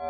[0.00, 0.04] 已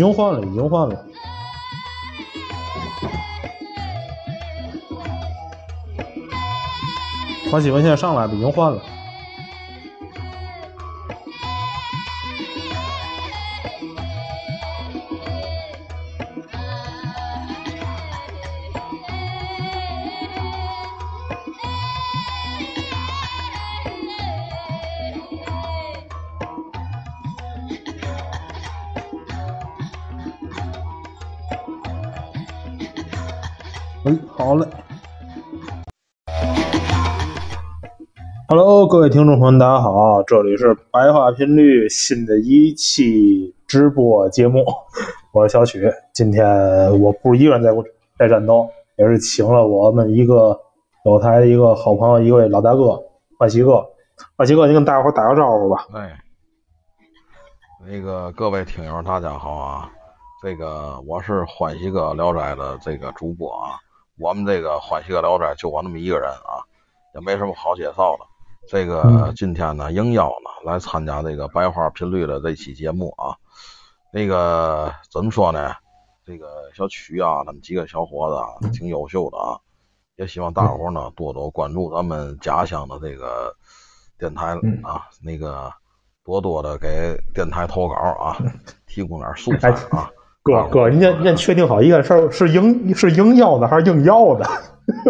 [0.00, 0.96] 已经换了，已经换了。
[7.50, 8.80] 欢喜文现在上来了，已经换了。
[38.90, 44.64] 各位听众朋友，大家好，这里是白话频率新的一期直播节目，
[45.32, 45.88] 我是小曲。
[46.12, 46.44] 今天
[47.00, 47.70] 我不是一个人在
[48.18, 50.58] 在战斗，也是请了我们一个
[51.04, 53.00] 有台的一个好朋友，一位老大哥，
[53.38, 53.80] 欢喜哥。
[54.36, 55.86] 欢喜哥，你跟大家伙打个招呼吧。
[55.94, 56.18] 哎，
[57.86, 59.88] 那个各位听友，大家好啊！
[60.42, 63.78] 这个我是欢喜哥聊斋的这个主播啊。
[64.18, 66.58] 我们这个欢喜哥聊斋就我那么一个人啊，
[67.14, 68.26] 也没什么好介绍的。
[68.68, 73.34] 这个今天呢，应邀呢来参加这个白花频率的这期节目啊。
[74.12, 75.72] 那个怎么说呢？
[76.24, 79.58] 这个小曲啊，他们几个小伙子啊，挺优秀的啊。
[80.16, 83.54] 也希望大伙呢多多关注咱们家乡的这个
[84.18, 84.54] 电台
[84.84, 85.72] 啊，那个
[86.22, 88.36] 多多的给电台投稿啊，
[88.86, 90.10] 提供点素材啊。
[90.42, 94.46] 哥哥，你先你先确定好一个事儿，是应是应邀的还是应要的？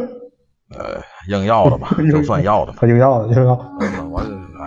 [0.77, 2.87] 呃，硬要的吧， 就算要的吧。
[2.89, 3.53] 硬要的，硬要。
[4.11, 4.21] 我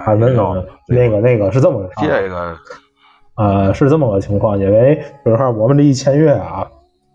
[0.05, 2.55] 还没有那个那个是这么个这个
[3.35, 6.67] 呃是这么个情况，因为就是说我们这一签约啊，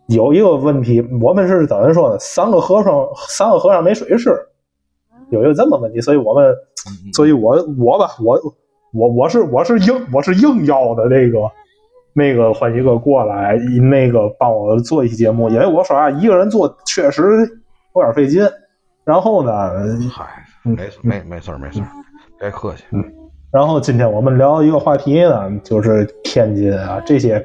[0.09, 2.19] 有一个问题，我们是怎么说呢？
[2.19, 4.31] 三个和尚三个和尚没水吃，
[5.31, 6.55] 有一个这么问题，所以我们，
[7.15, 8.41] 所以我我吧，我
[8.93, 11.39] 我我是我是硬我是硬要的那个。
[12.15, 13.57] 那个欢喜哥过来，
[13.89, 17.23] 那个帮我做一期节目，因为我说啊，一个人做确实
[17.95, 18.43] 有点费劲。
[19.09, 19.51] 然后呢，
[20.13, 21.81] 嗨，没没没事没事，
[22.39, 22.85] 别客气。
[22.91, 23.03] 嗯。
[23.51, 27.43] 然后今天我们聊一个话题呢，就是天津啊这些，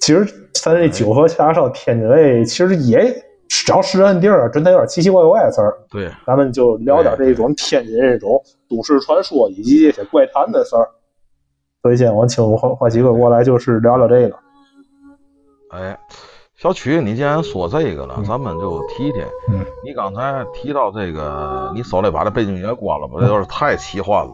[0.00, 0.24] 其实
[0.62, 3.12] 咱这九河下梢天津卫，其实也
[3.48, 5.76] 只要是人地儿，真的有点奇奇怪怪的事儿。
[5.90, 10.88] 对，咱们就聊点这种天津这种都市传说以及这些怪谈的事儿。
[11.82, 14.36] 所以，今天我请换换几个过来，就是聊聊这个。
[15.70, 15.98] 哎，
[16.64, 19.20] 小曲，你既然说这个了，咱们就提提。
[19.50, 19.62] 嗯。
[19.84, 23.16] 你刚才提到这个，你手里把这背景音乐关了吧？
[23.20, 24.32] 这有点太奇幻了。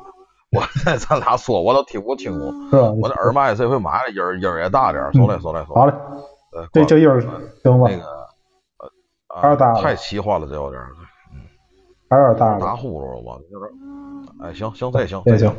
[0.52, 0.62] 我
[0.96, 2.54] 咱俩说，我都听不清楚。
[3.00, 5.12] 我这耳麦这回买的音儿音儿也大点儿。
[5.12, 5.74] 说来说来说。
[5.74, 5.92] 好嘞。
[6.52, 7.28] 呃，这这音儿行
[7.80, 7.90] 吧？
[7.90, 8.04] 那个
[8.78, 9.74] 呃，还是大。
[9.74, 10.80] 太奇幻了，这有点。
[11.34, 11.40] 嗯。
[12.08, 12.60] 还是大。
[12.60, 13.72] 打呼噜了，我有点。
[14.40, 15.52] 哎，行行，这行，这行，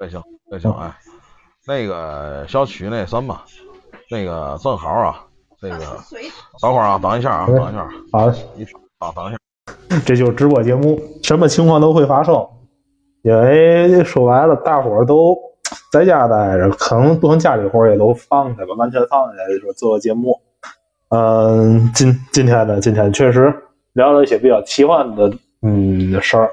[0.00, 0.92] 这行，这行，哎。
[1.64, 3.40] 那个小曲，那什么，
[4.10, 5.24] 那个正好啊，
[5.62, 5.76] 这个
[6.60, 8.66] 等会儿啊，等一下啊，等一下，好，你
[8.98, 12.44] 啊，等一下，这就是直播节目，什么情况都会发生，
[13.22, 15.38] 因为说白了，大伙儿都
[15.92, 20.36] 在家待着，可能不能家里活也都放下吧，完全放下来，说做个节目。
[21.10, 23.54] 嗯，今今天呢，今天确实
[23.92, 25.30] 聊了一些比较奇幻的
[25.62, 26.50] 嗯事儿。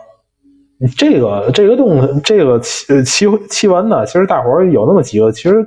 [0.97, 5.65] 这个这个东西，这个奇奇奇闻呢，其实大伙儿有那么几个，其实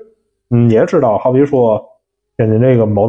[0.50, 1.82] 嗯，也知道，好比说
[2.36, 3.08] 天津这个某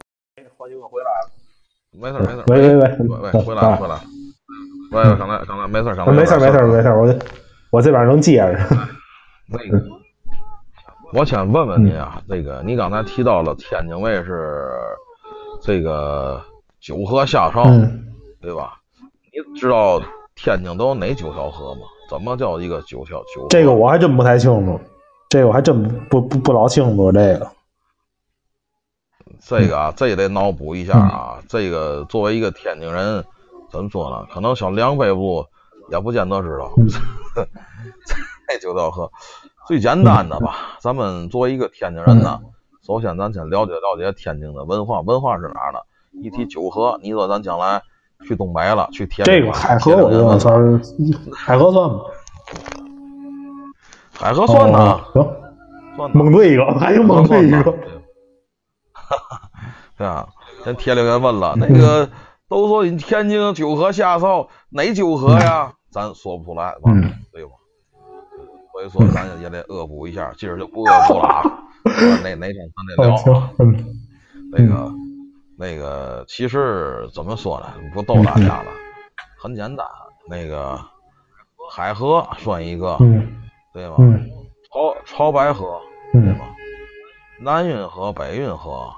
[1.99, 4.01] 没事没事，喂喂喂喂喂，回来了回来了，
[4.91, 7.15] 喂，上来上来没事上来没事没事没事，我
[7.71, 8.57] 我这边能接着。
[9.47, 9.83] 那个，
[11.13, 14.69] 我先问问您啊，这个你刚才提到了天津卫视
[15.61, 16.41] 这个
[16.79, 17.63] 九河下梢，
[18.41, 18.73] 对吧？
[19.31, 20.01] 你知道
[20.35, 21.81] 天津都有哪九条河吗？
[22.09, 23.47] 怎么叫一个九条九？
[23.49, 24.79] 这个我还真不太清楚，
[25.29, 27.47] 这个我还真不不不老清楚这个。
[29.39, 31.37] 这个啊，这也得脑补一下啊。
[31.47, 33.23] 这个作为一个天津人，
[33.69, 34.25] 怎么说呢？
[34.33, 35.45] 可能小梁北部
[35.91, 36.71] 也不见得知道。
[38.47, 39.11] 这九条河
[39.67, 40.77] 最简单的吧？
[40.79, 42.39] 咱们作为一个天津人呢，
[42.85, 45.01] 首先咱先了解了解天津的文化。
[45.01, 45.79] 文化是哪儿呢？
[46.21, 47.81] 一提九河，你说咱将来
[48.27, 50.81] 去东北了，去天津，这个海河我觉得算
[51.33, 52.01] 海河算吗？
[54.13, 54.99] 海河算呢？
[55.13, 55.27] 行，
[55.95, 57.73] 算蒙对一个，还有蒙对一个。
[59.97, 60.27] 对啊，
[60.65, 62.09] 人铁留言问了，那个
[62.49, 65.73] 都说你天津九河下哨哪九河呀？
[65.91, 66.75] 咱说不出来，
[67.31, 67.51] 对吧？
[68.71, 71.43] 所以说咱也得恶补一下，今儿就不恶补了啊。
[72.23, 73.51] 哪哪天咱得聊啊。
[74.51, 74.91] 那个
[75.57, 77.67] 那个，其实怎么说呢？
[77.93, 78.71] 不逗大家了，
[79.39, 79.85] 很简单。
[80.27, 80.79] 那个
[81.69, 82.97] 海河算一个，
[83.73, 83.97] 对吗？
[84.71, 85.79] 潮潮白河，
[86.11, 86.45] 对吗？
[87.39, 88.91] 南运河、北运河、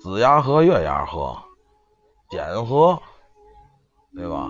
[0.00, 1.36] 子牙河、月牙河、
[2.30, 2.98] 简河，
[4.14, 4.48] 对吧？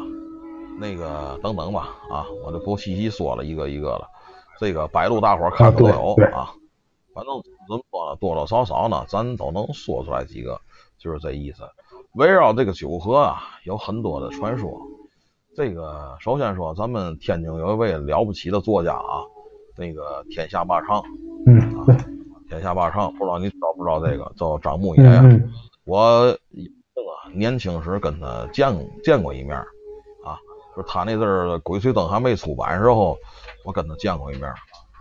[0.79, 4.07] 那个等等吧，啊，我就不细细说了，一个一个了。
[4.61, 6.53] 这个百度大伙看看都有啊。
[7.15, 10.61] 反正怎么说呢，多多少少呢，咱都能说出来几个，
[10.99, 11.63] 就是这意思。
[12.13, 14.81] 围绕这个九河啊，有很多的传说。
[15.57, 19.25] 这个首先说，咱们天津有一位了不起的作家啊，
[19.77, 21.03] 那个天下霸唱，
[21.47, 22.18] 嗯。
[22.49, 25.05] 天下霸唱，不知道你知道不知道这个叫张牧野？
[25.85, 26.27] 我
[26.95, 28.75] 这个年轻时跟他见
[29.05, 29.55] 见过一面
[30.25, 30.41] 啊，
[30.75, 33.19] 就是他那阵儿《鬼吹灯》还没出版时候，
[33.67, 34.51] 我跟他见过一面。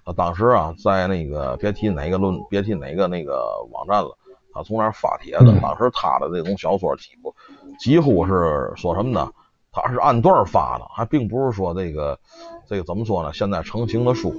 [0.06, 4.18] 他当时啊，在那个别提哪个论，别提哪个那个网站了，
[4.54, 5.46] 他从那儿发帖子。
[5.62, 7.34] 当时他的这种小说几乎
[7.80, 9.32] 几乎是说什么呢？
[9.72, 12.20] 他是按段发的，还并不是说这个
[12.68, 13.32] 这个怎么说呢？
[13.34, 14.36] 现在成型的书。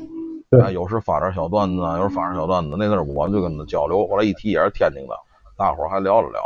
[0.51, 2.77] 啊，有时发点小段子啊，有时发点小段子。
[2.79, 5.15] 那阵儿我就跟他交流，后来一提也是天津的，
[5.59, 6.41] 大伙儿还聊了聊。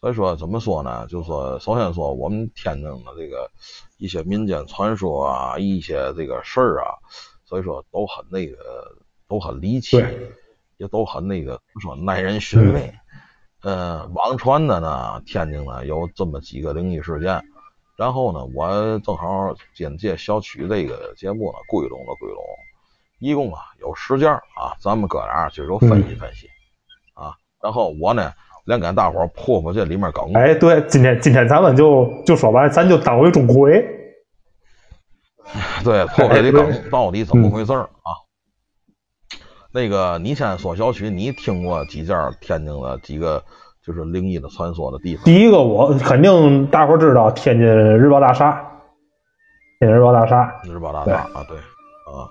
[0.00, 1.04] 所以说怎么说呢？
[1.08, 3.50] 就说首先说我们天津的这个
[3.98, 6.94] 一些民间传说啊，一些这个事儿啊，
[7.44, 8.56] 所以说都很那个，
[9.26, 9.96] 都很离奇，
[10.76, 12.94] 也都很那个，说耐人寻味。
[13.62, 17.42] 嗯，网传的呢，天津呢有这么几个灵异事件。
[17.96, 22.38] 然后呢，我正好借借小曲这个节目呢，归拢了归拢。
[23.24, 26.46] 一共啊有十件啊，咱们哥俩就就分析分析
[27.14, 27.32] 啊。
[27.62, 28.30] 然后我呢，
[28.66, 30.30] 连跟大伙儿破破这里面梗。
[30.34, 33.82] 哎，对，今天今天咱们就就说白，咱就当回钟馗。
[35.82, 38.12] 对，破破这梗到底怎么回事啊？
[39.72, 43.42] 那个，你先说小曲，你听过几件天津的几个
[43.82, 45.24] 就是灵异的传说的地方？
[45.24, 48.52] 第一个，我肯定大伙知道天津日报大厦，
[49.80, 52.28] 天津日报大厦，日报大厦啊，对啊。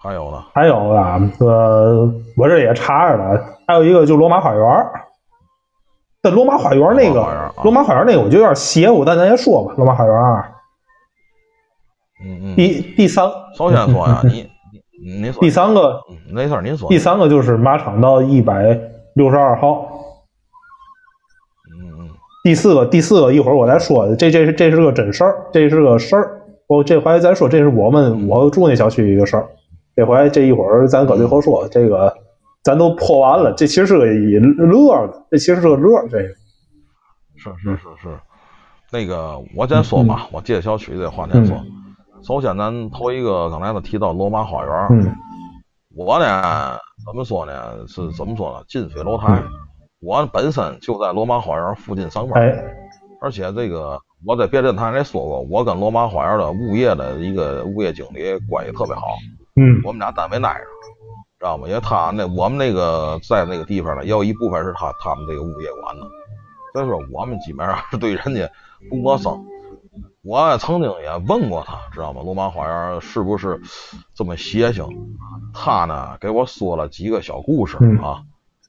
[0.00, 0.44] 还有呢？
[0.54, 4.86] 还有啊，呃，我这也查着了，还有一个就罗马花园。
[6.22, 9.74] 在罗马花园那个，罗马花园那个，我觉得有点邪乎，但咱先说吧。
[9.76, 10.52] 罗马花园啊，
[12.24, 12.56] 嗯嗯。
[12.56, 13.24] 第第三，
[13.56, 14.50] 首先说呀，你
[15.04, 15.40] 你你说。
[15.40, 16.00] 第三个，
[16.32, 16.88] 没事，您说。
[16.88, 18.78] 第三个就是马场道一百
[19.14, 19.86] 六十二号。
[21.72, 22.10] 嗯嗯。
[22.42, 24.14] 第四个，第四个，一会儿我再说。
[24.16, 26.42] 这这是这是个真事儿，这是个事儿。
[26.66, 29.46] 我这回再说，这是我们我住那小区一个事儿。
[29.96, 32.14] 这回这一会儿咱搁最后说，这个
[32.62, 33.50] 咱都破完了。
[33.54, 36.06] 这其实是个乐的，这其实是个乐。
[36.10, 36.28] 这个
[37.38, 38.18] 是是是是，
[38.92, 41.56] 那个我先说吧，我借小曲这话先说。
[42.22, 45.16] 首先，咱头一个刚才他提到罗马花园，
[45.94, 47.86] 我呢怎么说呢？
[47.86, 48.64] 是怎么说呢？
[48.68, 49.42] 近水楼台。
[50.00, 52.42] 我本身就在罗马花园附近上班，
[53.22, 59.16] 而且这个我在别的台里说过，我跟罗马花园的物业的一个物业经理关系特别好。
[59.56, 60.64] 嗯，我们俩单位挨着，
[61.38, 61.66] 知道吗？
[61.66, 66.02] 因为他那我们那个在那个地方呢，也有一部分是他他们这个物业管的，
[66.72, 68.50] 所以说我们基本上是对人家
[68.90, 69.44] 不陌生。
[70.22, 72.20] 我曾经也问过他，知道吗？
[72.22, 73.60] 罗马花园是不是
[74.14, 74.86] 这么邪性？
[75.54, 78.22] 他呢给我说了几个小故事啊，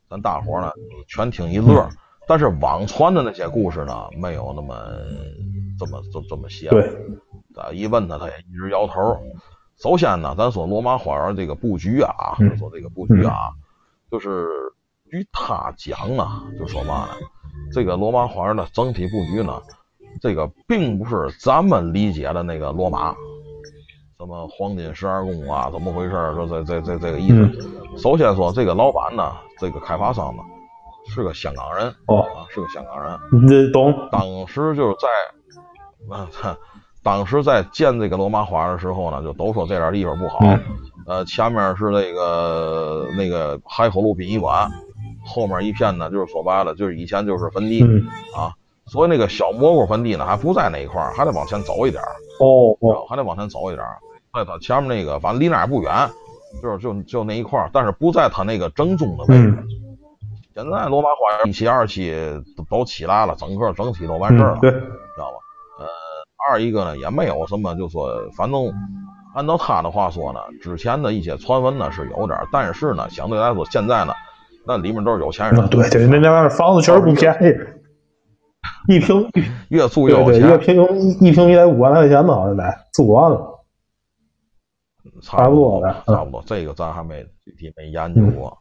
[0.09, 0.71] 咱大伙呢
[1.07, 1.89] 全听一乐。
[2.29, 4.75] 但是网传的那些故事呢，没有那么
[5.79, 6.69] 这么这这么邪。
[6.69, 9.17] 对，一问他，他也一直摇头。
[9.77, 13.51] 首先呢，咱说罗马花园这个布局啊，说这个布局啊，
[14.09, 14.47] 就是
[15.09, 17.09] 据他讲啊，就说嘛呢，
[17.71, 19.61] 这个罗马花园的整体布局呢，
[20.19, 23.15] 这个并不是咱们理解的那个罗马，
[24.17, 26.11] 什么黄金十二宫啊，怎么回事？
[26.33, 27.69] 说这这这这个意思。
[27.97, 30.41] 首先说这个老板呢，这个开发商呢，
[31.13, 33.19] 是个香港人哦，啊，是个香港人。
[33.47, 33.93] 你懂？
[34.11, 35.07] 当时就是在，
[36.17, 36.27] 啊，
[37.07, 40.39] 当时在建这个罗马花园的时候呢，就都说这点地方不好。
[41.05, 44.69] 呃，前面是那个那个海口路殡仪馆，
[45.25, 47.81] 后面一片呢，就是说白了，就是以前就是坟地
[48.35, 48.51] 啊。
[48.87, 52.11] 所以那个小蘑菇坟地呢，还不在那一块儿，还得往前走一点儿。
[52.41, 53.95] 哦哦，还得往前走一点儿。
[54.33, 56.09] 在他前面那个，反正离那儿不远，
[56.61, 59.57] 就是就就那一块儿，但是不在他那个正中的位置。
[60.53, 62.13] 现在罗马花园一期、二期
[62.69, 64.79] 都起来了，整个整体都完事儿了，对，知
[65.19, 65.37] 道吧？
[66.47, 68.71] 呃，二一个呢也没有什么，就说反正
[69.35, 74.13] 按照他的话说呢，之前的一些传闻呢是有点，但是呢相对来说现在呢，
[74.65, 75.67] 那里面都是有钱人。
[75.69, 77.53] 对对，那那玩意儿房子确实不便宜。
[78.87, 79.29] 一平
[79.69, 82.63] 越住越有钱，一平一平也得五万来块钱吧，好像得
[82.93, 83.65] 住完了，
[85.21, 86.41] 差不多的，差不多。
[86.45, 88.57] 这个咱还没具体没研究过。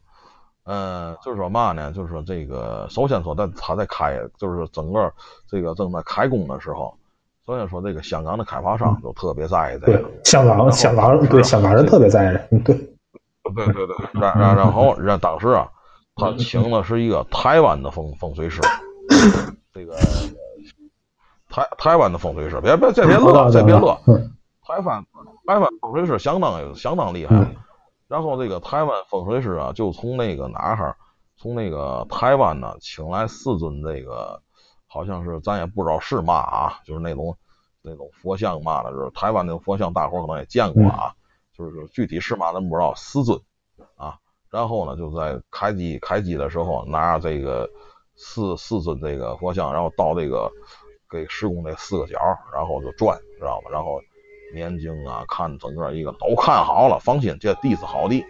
[0.64, 1.92] 嗯，就是说嘛呢？
[1.92, 5.12] 就是说这个，首先说在他在开，就是整个
[5.48, 6.92] 这个正在开工的时候，
[7.46, 10.10] 首先说这个香港的开发商都特别在意这个。
[10.24, 12.74] 香港香港对香港人特别在意，对。
[13.54, 15.70] 对对对，然然然后，然当时啊，
[16.16, 18.60] 他请的是一个台湾的风风水师。
[19.72, 19.94] 这个
[21.48, 23.96] 台台湾的风水师，别别这别乐，这别乐。
[24.66, 25.06] 台湾
[25.46, 27.36] 台湾风水师相当相当厉害。
[28.08, 30.96] 然后这个台湾风水师啊，就从那个哪哈，
[31.36, 34.42] 从那个台湾呢，请来四尊这个，
[34.86, 37.36] 好像是咱也不知道是嘛啊，就是那种
[37.82, 41.14] 那种佛像嘛的，就是台湾那种佛像，大伙可能也见过啊，
[41.56, 43.38] 就是具体是嘛咱不知道，四尊
[43.96, 44.16] 啊。
[44.50, 47.68] 然后呢，就在开机开机的时候拿着这个。
[48.18, 50.50] 四四尊这个佛像，然后到这个
[51.10, 52.18] 给施工这四个角，
[52.50, 53.68] 然后就转，知道吧？
[53.70, 54.00] 然后
[54.54, 58.24] 念经啊，看整个一个都看好了，放心，这地是好地。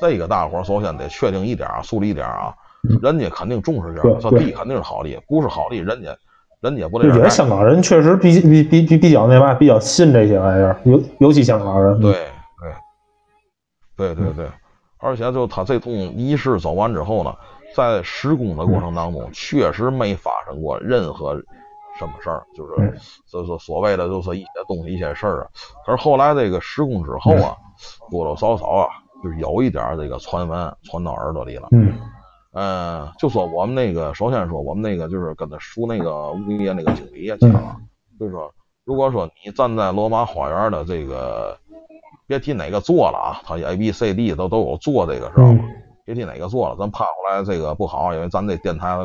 [0.00, 2.56] 这个大伙首先得确定一点啊，树立一点啊，
[3.02, 6.16] 人家肯定重视这，这地肯定是好地，不是好地，人家
[6.60, 7.10] 人家不得。
[7.12, 12.00] 对，香港人确实比比比比比较那嘛，比较信这些玩意儿，尤尤其香港人。
[12.00, 12.14] 对
[13.96, 14.46] 对对对对，
[14.98, 17.34] 而且就他这通仪式走完之后呢。
[17.74, 21.34] 在施工的过程当中，确实没发生过任何
[21.98, 22.98] 什么事儿，就是
[23.30, 25.48] 就是所谓的就是一些东西一些事儿啊。
[25.84, 27.54] 可是后来这个施工之后啊，
[28.10, 28.88] 多多少少啊，
[29.22, 31.68] 就是有一点这个传闻传到耳朵里了。
[31.72, 31.92] 嗯，
[32.58, 37.76] 嗯，就说我们那个，首先说我们那个就是跟他熟那个物业那个经理也讲了，
[38.18, 38.50] 就是说，
[38.84, 41.54] 如果说你站在罗马花园的这个，
[42.26, 45.64] 别提哪个座了啊，他 A、B、C、D 都都有座这个知道吗？
[46.06, 48.96] 别提哪个做了，咱怕后来这个不好，因为咱这电台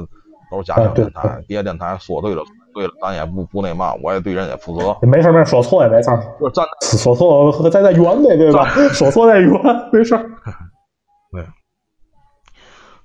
[0.50, 2.42] 都是家庭电台，别的电台说对了
[2.74, 4.96] 对了，咱也不不那嘛，我也对人也负责。
[5.02, 8.66] 没事没事，说错也没事，就是站说错和咱再圆呗，对吧？
[8.94, 9.52] 说错再圆，
[9.92, 10.16] 没事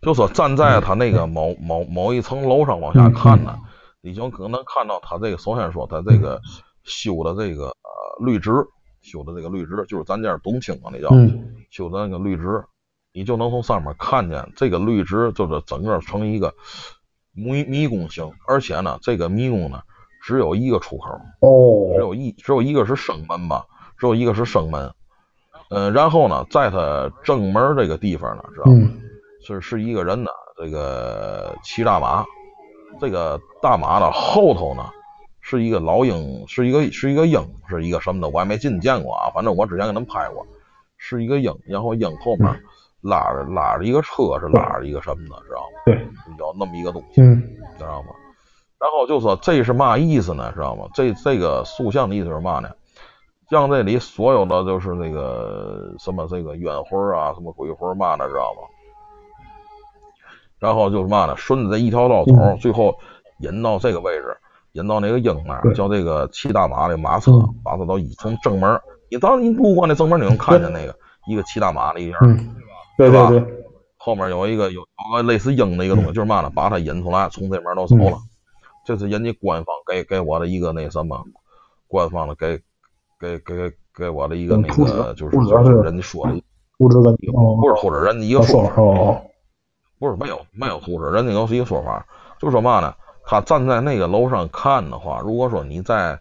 [0.06, 3.58] 就说站在他那个某某某一层楼上往下看呢，
[4.00, 6.40] 你就可能看到他这个，首先说他这个
[6.84, 8.52] 修的这个呃绿植，
[9.02, 11.08] 修的这个绿植，就是咱这冬青啊，那叫
[11.70, 12.62] 修的那个绿植。
[13.12, 16.54] 你就能从上面看见这个绿植，就是整个成一个
[17.32, 19.80] 迷迷宫形，而且呢，这个迷宫呢
[20.22, 21.08] 只有一个出口，
[21.40, 23.64] 哦，只有一只有一个是生门吧，
[23.98, 24.88] 只有一个是生门，
[25.70, 28.88] 嗯，然后呢，在它正门这个地方呢，知道吗？
[29.46, 32.24] 是是一个人呢，这个骑大马，
[33.00, 34.90] 这个大马的后头呢
[35.40, 40.44] 是一个老鹰，是一个是一个鹰，是一个什么的，我还没进见过啊，反正我之前给他们拍过，
[40.96, 42.60] 是一个鹰，然后鹰后面。
[43.02, 45.82] 拉着拉着一个车是拉着一个什么的，知道吗？
[45.84, 45.94] 对，
[46.38, 48.08] 有那么一个东西，知道吗？
[48.80, 50.50] 然后就说这是嘛意思呢？
[50.56, 50.88] 知道吗？
[50.92, 52.68] 这这个塑像的意思是嘛呢？
[53.48, 58.62] 像这里所有的就是那个什么这个冤魂啊，什么鬼魂嘛的，知道吗？
[60.58, 61.34] 然后就是嘛呢？
[61.36, 62.96] 顺着这一条道走，最后
[63.40, 64.36] 引到这个位置，
[64.72, 67.32] 引到那个鹰那儿，叫这个骑大马的马车，
[67.62, 70.94] 把它都从正门，你当你路过那正门，你能看见那个
[71.28, 72.16] 一个骑大马的一人。
[72.96, 73.44] 对对对，
[73.98, 76.50] 后面有一个有有个类似鹰的一个东西，就是嘛呢？
[76.54, 78.16] 把它引出来，从这门都走了。
[78.86, 81.22] 这是人家官方给给我的一个那什么，
[81.88, 82.58] 官方的给
[83.18, 85.36] 给给给我的一个那个，就是
[85.82, 86.40] 人家说的，
[86.78, 86.88] 不
[87.68, 89.20] 是或者，人家一个说法，
[89.98, 92.04] 不是没有没有图纸，人家都是一个说法，
[92.38, 92.94] 就说嘛呢？
[93.24, 96.20] 他站在那个楼上看的话，如果说你在，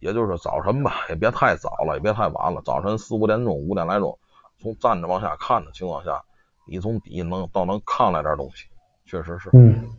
[0.00, 4.18] 也就是早晨吧，也别太早了，也别太晚了，早晨四五点钟、五点来钟。
[4.60, 6.20] 从站着往下看的情况下，
[6.66, 8.66] 你从底能倒能看来点东西，
[9.06, 9.90] 确实是，嗯，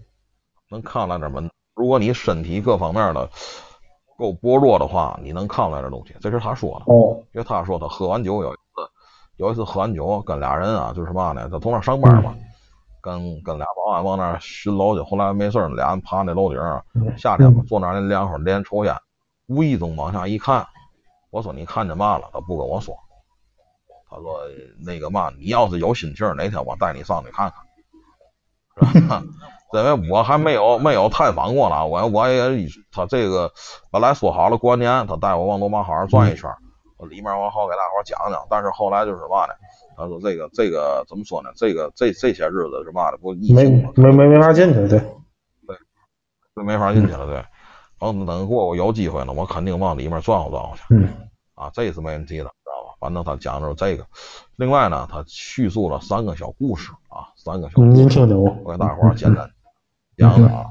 [0.70, 1.50] 能看来点门。
[1.76, 3.30] 如果你身体各方面的
[4.18, 6.14] 够薄弱的话，你能看来点东西。
[6.20, 8.92] 这是他说的，哦，因为他说他喝完酒有一次，
[9.38, 12.36] 有一次喝完酒跟俩人啊，就是嘛呢，他从那上班嘛，
[13.02, 16.84] 跟跟俩保安往那巡楼去，后来没事儿，俩人爬那楼顶儿，
[17.18, 18.96] 夏天嘛，坐那儿那凉快连抽烟，
[19.48, 20.66] 无意中往下一看，
[21.30, 22.30] 我说你看见嘛了？
[22.32, 22.96] 他不跟我说。
[24.14, 24.42] 他说
[24.86, 27.50] ：“那个嘛，你要是有心情，哪天我带你上去看
[28.76, 29.24] 看，是吧？
[29.74, 33.50] 因为我还没有没有探访过呢，我我也他这个
[33.90, 36.54] 本来说好了过年，他带我往罗马好好转一圈，
[36.98, 38.46] 我里面我好给大伙讲讲。
[38.50, 39.54] 但是后来就是嘛呢？
[40.02, 41.52] 他说这个这个怎么说呢？
[41.56, 43.18] 这个这这些日子是嘛的？
[43.18, 45.00] 不疫没情嘛，没没没法进去，对，
[45.68, 45.78] 对
[46.56, 47.44] 就没法进去了，对。
[48.00, 51.08] 等等过我有机会了，我肯定往里面转悠转悠去。”嗯
[51.54, 52.96] 啊，这是没问题的，知道吧？
[53.00, 54.04] 反正他讲的是这个。
[54.56, 59.48] 另外呢，他叙述了三个小故事啊，三个小故事，您事，听听我，我给大伙儿简单
[60.18, 60.66] 讲讲啊。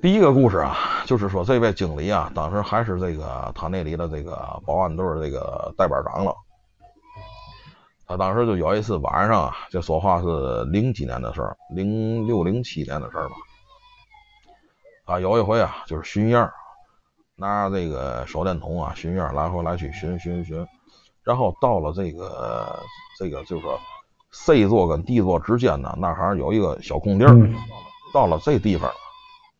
[0.00, 0.74] 第一个故事啊，
[1.04, 6.34] 就是说这位经理啊，当时还是这个他那里的这个保安队儿这个代班长了。
[8.06, 13.34] 他当时就有一次晚上啊，这说话是零几年的事儿，零六零七年的事儿吧。
[15.06, 16.50] 啊有一回啊，就是巡夜，
[17.36, 20.66] 拿着这个手电筒啊，巡夜来回来去巡巡巡，
[21.22, 22.78] 然后到了这个
[23.18, 23.78] 这个就是说
[24.30, 27.32] C 座跟 D 座之间呢，那还是有一个小空地儿。
[27.32, 27.54] 嗯
[28.14, 28.90] 到了这地方，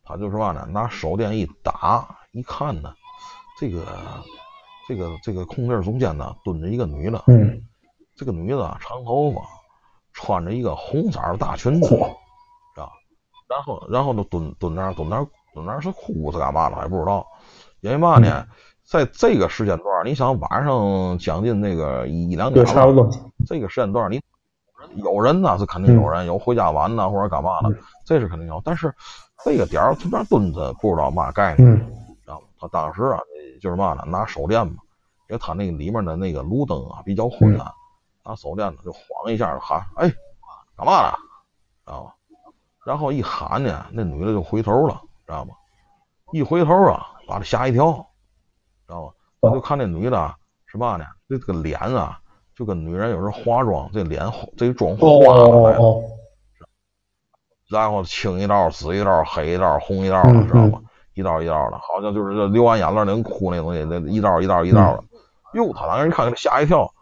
[0.03, 2.91] 他就是嘛呢，拿手电一打，一看呢，
[3.59, 3.85] 这个
[4.87, 7.23] 这个这个空地中间呢，蹲着一个女的。
[7.27, 7.61] 嗯，
[8.17, 9.41] 这个女的啊长头发，
[10.11, 12.07] 穿着一个红色的大裙子，嚯，
[12.73, 12.91] 是吧？
[13.47, 17.25] 然后然后就蹲蹲那儿蹲那儿蹲那儿是哭是干嘛的还不知道，
[17.81, 18.45] 因为嘛呢，
[18.83, 23.07] 在这个时间段，你想晚上将近那个一一两，点了，差不多，
[23.45, 24.19] 这个时间段你
[24.95, 28.91] 有人呢是肯定有人，有回家晚呢或者干嘛的嗯，这是肯定有，但是
[29.45, 31.71] 这个点儿从那儿蹲着不知道嘛概念。
[31.71, 31.77] 嗯
[32.23, 32.47] 知道吗？
[32.59, 33.19] 他当时啊，
[33.61, 34.73] 就是嘛呢，拿手电嘛，
[35.29, 37.71] 因为他那个里面的那个路灯啊比较昏暗，
[38.27, 40.11] 拿手电呢就晃一下就喊，哎，
[40.75, 41.17] 干嘛呢？
[41.85, 42.11] 知道吗？
[42.85, 45.53] 然后一喊呢，那女的就回头了，知道吗？
[46.33, 47.93] 一回头啊，把他吓一跳，
[48.85, 49.11] 知道吗？
[49.39, 50.35] 我就看那女的啊
[50.65, 51.05] 是嘛呢？
[51.29, 52.19] 这个脸啊，
[52.53, 54.21] 就跟女人有时候化妆，这脸
[54.57, 56.03] 这妆哦化哦了来了，哦
[57.69, 60.81] 然后青一道、紫一道、黑一道、红一道的，嗯知道吗？
[61.13, 65.03] 一道一道的，好像就是这流完眼泪能哭那东西，那一道一道一道的。
[65.53, 66.93] 哟，他当时一看，给他吓一跳。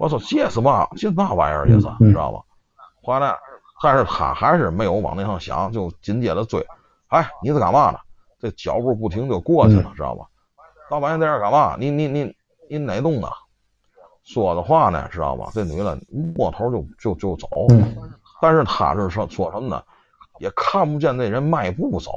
[0.00, 0.88] 我说这是嘛？
[0.96, 1.68] 这嘛玩意儿？
[1.68, 2.40] 这是，嗯嗯知道吧？
[3.02, 3.36] 后来，
[3.82, 6.66] 但是他还是没有往那上想，就紧接着追。
[7.08, 7.98] 哎，你是干嘛呢？
[8.38, 10.24] 这脚步不停就过去了，知道吧？
[10.88, 11.76] 老板，你在这干嘛？
[11.78, 12.34] 你你你
[12.70, 13.30] 你哪栋的？
[14.22, 15.50] 说的话呢，知道吧？
[15.52, 15.98] 这女的
[16.34, 17.46] 摸头就就就走。
[17.68, 17.94] 嗯，
[18.40, 19.82] 但是他是说说什么呢？
[20.38, 22.10] 也看不见那人迈步走，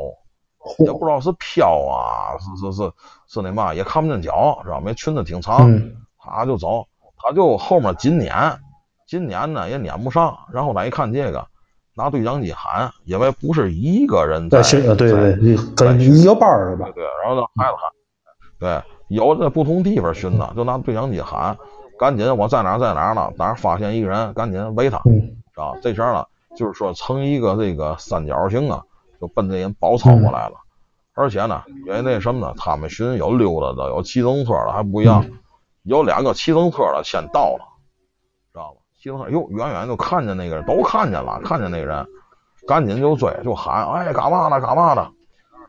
[0.79, 2.91] 也不，知道是飘啊，是是是
[3.27, 4.93] 是那嘛，也看不见脚，知道没？
[4.93, 6.87] 裙子挺长，嗯他就走，
[7.23, 8.59] 他就后面紧撵，
[9.07, 11.47] 紧撵呢也撵不上，然后来一看这个，
[11.95, 17.91] 拿对讲机喊，因为不是一个人在对在对，跟一个班儿的吧对，对，然后让孩子喊，
[18.59, 21.57] 对，有在不同地方巡的，就拿对讲机喊，
[21.97, 23.31] 赶紧我在哪儿在哪儿呢？
[23.37, 25.13] 哪儿发现一个人，赶紧围他，嗯
[25.53, 25.73] 是吧？
[25.81, 26.25] 这时候呢，
[26.57, 28.81] 就是说成一个这个三角形啊，
[29.21, 30.55] 就奔这人包抄过来了。
[31.15, 35.23] 而且呢，因为那什么呢，他们寻有溜达的，有骑自行车的，还不一样。
[35.83, 37.65] 有两个骑自行车的先到了，
[38.51, 38.79] 知道吧？
[38.97, 42.05] 骑自行车，哟，远远就看见那个人，都看见了，看见那个人，
[42.67, 44.61] 赶紧就追，就喊，哎，干嘛呢？
[44.61, 45.09] 干嘛呢？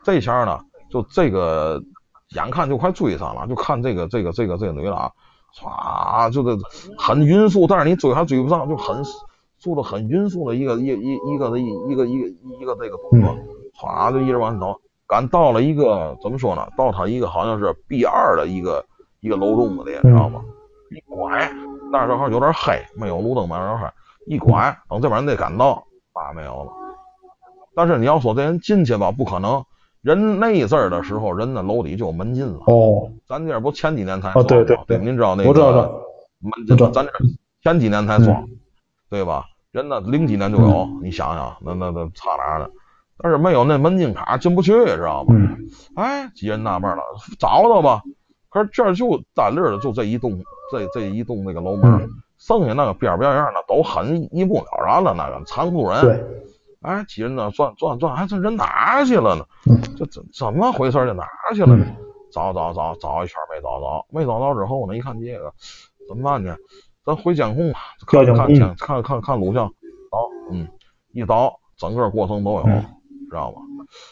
[0.03, 1.81] 这下呢，就这个
[2.29, 5.11] 眼看就快追上了，就看这个这个这个这个女的啊，
[5.53, 6.57] 唰，就是
[6.97, 9.03] 很匀速，但是你追还追不上，就很
[9.57, 12.27] 速度很匀速的一个一一一个的一一个一个
[12.61, 13.35] 一个这个动作，
[13.77, 16.65] 唰就一直往前走，赶到了一个怎么说呢？
[16.77, 18.85] 到他一个好像是 B 二的一个
[19.25, 20.39] 一个楼洞子里，知道吗？
[20.91, 21.51] 一拐，
[21.91, 23.87] 那儿正好有点黑，没有路灯嘛，有点黑，
[24.27, 25.83] 一拐，等这边人得赶到，
[26.13, 26.71] 啊，没有了。
[27.75, 29.65] 但是你要说这人进去吧，不可能。
[30.03, 32.59] 人那阵儿的时候，人的楼底就有门禁了。
[32.67, 35.71] 哦，咱这儿不前几年才哦对对对您知道那个我知道
[36.37, 37.11] 门禁，咱这
[37.63, 38.47] 前几年才装，
[39.09, 39.45] 对吧？
[39.71, 42.69] 人呢零几年就有，你想想，那那那差哪儿呢？
[43.17, 45.33] 但是没有那门禁卡进不去，知道吗？
[45.35, 45.57] 嗯
[45.95, 47.01] 哎，几人纳闷了，
[47.39, 48.03] 找找吧。
[48.55, 50.41] 可是这儿就单立儿的就这一栋，
[50.71, 55.99] 这这一栋那个楼门，嗯，剩下那个边儿边儿的都很一目了然了，那个残酷人。
[55.99, 56.25] 对，
[56.81, 59.45] 哎，几人呢转转转，哎，这人哪去了呢？
[59.69, 61.05] 嗯这怎怎么回事儿？
[61.05, 61.85] 这哪去了呢？
[61.85, 61.95] 嗯
[62.31, 65.53] 找找找找一圈没找着，没找着之后呢，一看这个
[66.07, 66.55] 怎么办呢？
[67.05, 69.67] 咱回监控吧，看看看监看看看录像，
[70.09, 70.65] 导，嗯，
[71.11, 72.83] 一导，整个过程都有，嗯
[73.29, 73.57] 知道吗？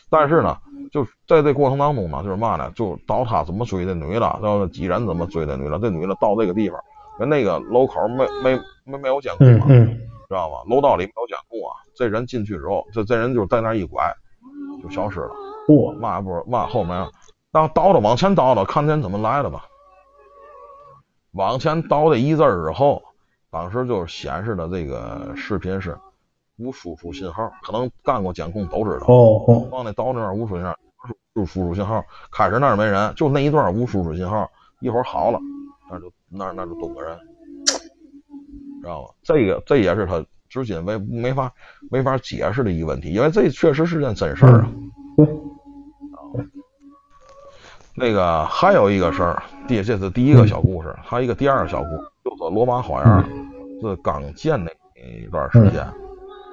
[0.09, 0.57] 但是呢，
[0.93, 6.79] 就在这过程当中呢，就是嘛呢，就导他怎么追这女的，然后几人怎么追这女的，这女的到这个地方，
[7.17, 10.57] 人那个楼口没没没没有监控嘛，知道吗？
[10.69, 14.03] 楼道里没有监控啊，这人进去之后，这这人就在那一拐，
[14.83, 15.31] 就消失了。
[15.67, 16.95] 嚯，嘛也不是嘛后面，
[17.51, 19.65] 然后倒着往前倒着，看见怎么来的吧。
[21.31, 23.01] 往前倒这一字儿之后，
[23.49, 25.97] 当时就是显示的这个视频是
[26.57, 29.07] 无输出信号，可能干过监控都知道。
[29.07, 30.75] 哦哦，往那倒那儿无输出信号，
[31.35, 35.39] 无输出信号，开始那儿没人，就那一段无输出信号，一会儿好了，
[35.89, 37.17] 那就那那就蹲个人，
[38.81, 39.09] 知道吗？
[39.23, 41.51] 这个这也是他至今没没法
[41.89, 44.69] 没法解释的一个问题，因为这确实是件真事儿啊。
[47.95, 53.25] 那个还有一个事儿，第这是第一个小故事，还有一个第二个小故事，就说罗马花园
[53.81, 55.87] 是刚建那一段时间，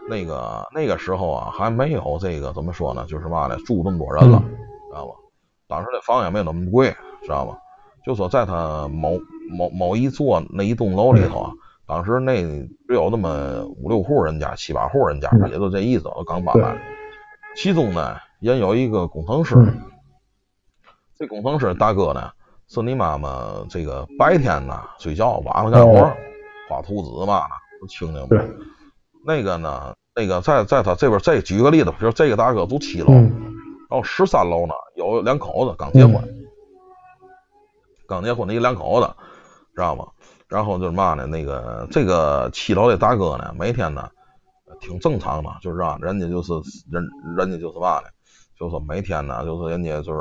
[0.09, 4.43] 那个那个时候啊还没有这个怎么说呢，就是嘛呢，住这么多人了，
[4.89, 5.13] 知道吗？
[5.69, 7.57] 当时那房也没有那么贵，知道吗？
[8.05, 9.19] 就说在他某
[9.51, 11.53] 某某一座那一栋楼里头啊，
[11.87, 16.77] 当时那只有那么五六户人家、七八户人家，也就这意思，我刚搬来。
[17.55, 19.81] 其中呢，也有一个工程师，嗯
[21.17, 22.31] 这工程师大哥呢，
[22.69, 26.13] 是你妈妈这个白天呢睡觉，晚上干活，哦
[26.69, 27.45] 画图纸嘛呢，
[27.81, 28.29] 都清清。
[29.25, 33.31] 那个呢，那个在在他这边，这举个例子，比如这个大哥住七楼，嗯
[33.91, 36.15] 然后十三楼呢有两口子刚结婚，
[38.07, 39.11] 刚结婚的一两口子，
[39.75, 40.07] 知道吗？
[40.49, 44.09] 然后就是嘛呢，那个这个七楼的大哥呢，每天呢
[44.81, 46.53] 挺正常的，就是让人家就是
[46.91, 47.05] 人
[47.37, 48.07] 人家就是嘛呢，
[48.59, 50.21] 就是说每天呢就是人家就是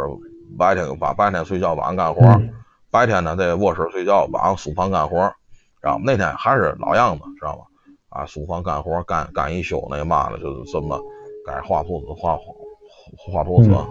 [0.58, 2.52] 白天把白天睡觉，晚上干活，嗯
[2.92, 5.16] 白天呢在卧室睡觉，晚上书房干活，
[5.80, 6.04] 知道吗？
[6.06, 7.64] 那天还是老样子，知道吗？
[8.10, 11.00] 啊，书房干活干干一宿，那嘛的就是什么
[11.46, 12.44] 该画图纸画画
[13.32, 13.70] 画图纸。
[13.70, 13.86] 嗯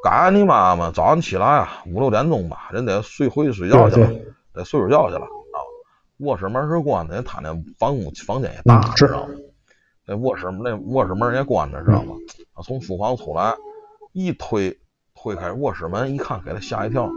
[0.00, 4.08] 赶你妈妈早上起来啊，五六点钟吧，人得睡回去睡觉去了，
[4.52, 5.58] 得睡会觉去了啊。
[6.18, 9.34] 卧室门是关的，他那房屋房间也大，知道吗？
[10.06, 12.14] 那卧室那卧室门也关着，知道吗？
[12.54, 13.52] 啊，从书房出来，
[14.12, 14.78] 一推
[15.16, 17.10] 推开卧室门，一看，给他吓一跳。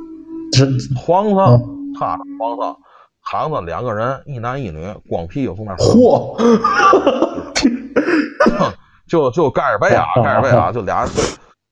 [0.52, 2.76] 这床上嗯他的床上
[3.32, 6.38] 躺着两个人，一男一女，光屁股从那儿嚯，
[9.08, 11.10] 就就盖着被啊，啊 盖着被啊，就俩人。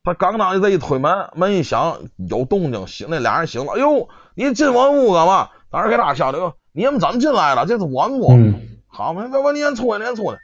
[0.05, 3.73] 他刚当这一推门，门一响，有动静，醒那俩人醒了。
[3.73, 5.49] 哎呦，你进我屋干嘛？
[5.69, 7.65] 当时给大吓的，哟，你们怎么进来了？
[7.65, 8.31] 这是我屋。
[8.31, 8.53] 嗯
[8.87, 10.37] 好，没别别，你先出来，你先出来。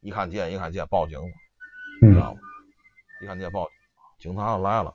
[0.00, 1.26] 一看见，一看见，报警了，
[2.00, 2.38] 知嗯道吗？
[3.22, 3.68] 一看见报
[4.22, 4.94] 警，警察来了。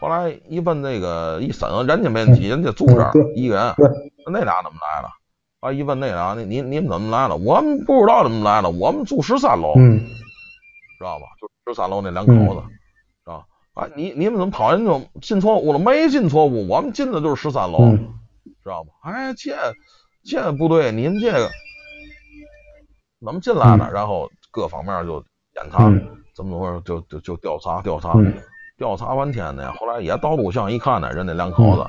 [0.00, 3.74] 后来一问那个一审，人家没问题，人家住这儿一个人，
[4.32, 5.08] 那俩怎么来了？
[5.60, 7.36] 啊，一问那俩，你你你们怎么来了？
[7.36, 9.74] 我们不知道怎么来的，我们住十三楼。
[9.76, 10.00] 嗯
[10.98, 11.24] 知道吧？
[11.40, 12.60] 就十三楼那两口子，
[13.24, 13.84] 知道吧？
[13.84, 15.78] 啊，你你们怎么跑人就进错屋了？
[15.78, 18.14] 没进错屋，我们进的就是十三楼，嗯
[18.62, 18.90] 知道吧？
[19.04, 19.56] 哎，这
[20.24, 21.48] 这不对，你们这个
[23.24, 23.90] 怎么进来的？
[23.90, 25.22] 然后各方面就
[25.54, 26.82] 检查，嗯怎么怎么？
[26.84, 28.34] 就就就调查调查，嗯
[28.80, 31.86] 调查半天呢，后来也到录像一看呢，人家两口子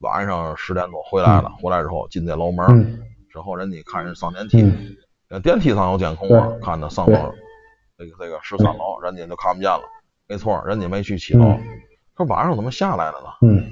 [0.00, 2.98] 晚上十点多回来了，回来之后进这楼门，嗯
[3.30, 4.62] 之后人家看人上电梯，
[5.42, 7.12] 电梯上有监控啊，看他上到
[7.98, 9.82] 这个这个十三楼，人家就看不见了。
[10.26, 11.60] 没错，人家没去七楼嗯，
[12.14, 13.28] 可晚上怎么下来了呢？
[13.46, 13.62] 嗯，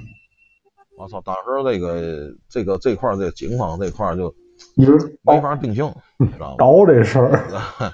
[0.95, 1.19] 我操！
[1.21, 4.31] 当时这个这个这块儿这个警方这块儿就
[4.75, 6.55] 一直没法定性，知道吗？
[6.59, 7.31] 倒这事儿，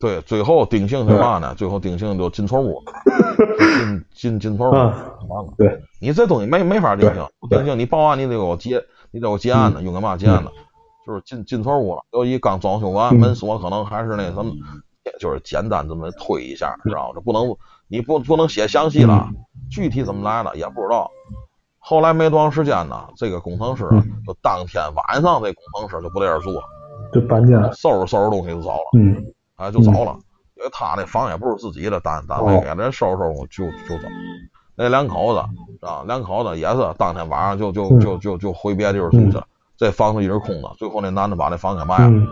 [0.00, 1.54] 对对，最后定性是嘛呢？
[1.54, 2.82] 最后定性就进错屋，
[3.58, 4.92] 进进进错屋，嗯。
[5.28, 5.52] 完了。
[5.58, 10.50] 对，你这东西没没法定性，定性你报案你得给我结，你得给我结案呢，用干嘛结案呢？
[11.06, 13.20] 就是进进错屋了，尤其刚装修完，嗯。
[13.20, 14.52] 门锁可能还是那什么，
[15.20, 17.12] 就是简单这么推一下，知道吗？
[17.14, 17.54] 这不能
[17.88, 19.28] 你不不能写详细了，
[19.70, 21.10] 具体怎么来的也不知道。
[21.78, 23.84] 后来没多长时间呢，这个工程师
[24.26, 26.62] 就当天晚上，这工程师就不在这儿住了，
[27.12, 28.98] 就搬家，收拾收拾东西就走了。
[28.98, 29.16] 嗯
[29.60, 30.18] 哎，就走了，
[30.56, 34.08] 因为他那房也不是自己的，单单位哦给的，人收拾收拾就就走。
[34.74, 39.46] 那两口子啊，两口子也是当天晚上就就嗯就就就回别的地方住去了，
[39.76, 42.08] 这房子一直空着，最后那男的把那房给卖了。
[42.08, 42.26] 嗯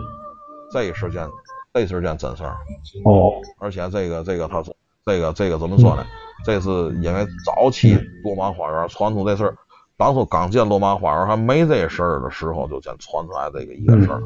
[0.71, 1.27] 这一事件，
[1.73, 2.57] 这是件真事儿，
[3.05, 4.71] 哦而且这个这个他说
[5.03, 6.05] 这个这个怎么说呢？
[6.45, 6.69] 这是
[7.01, 9.57] 因为早期罗马花园传出这事儿，
[9.97, 14.21] 当初刚建罗马花园还没这事儿的时候，就先传出来这个一个事儿。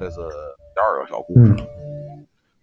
[0.00, 1.52] 这是第二个小故事。
[1.52, 1.89] 嗯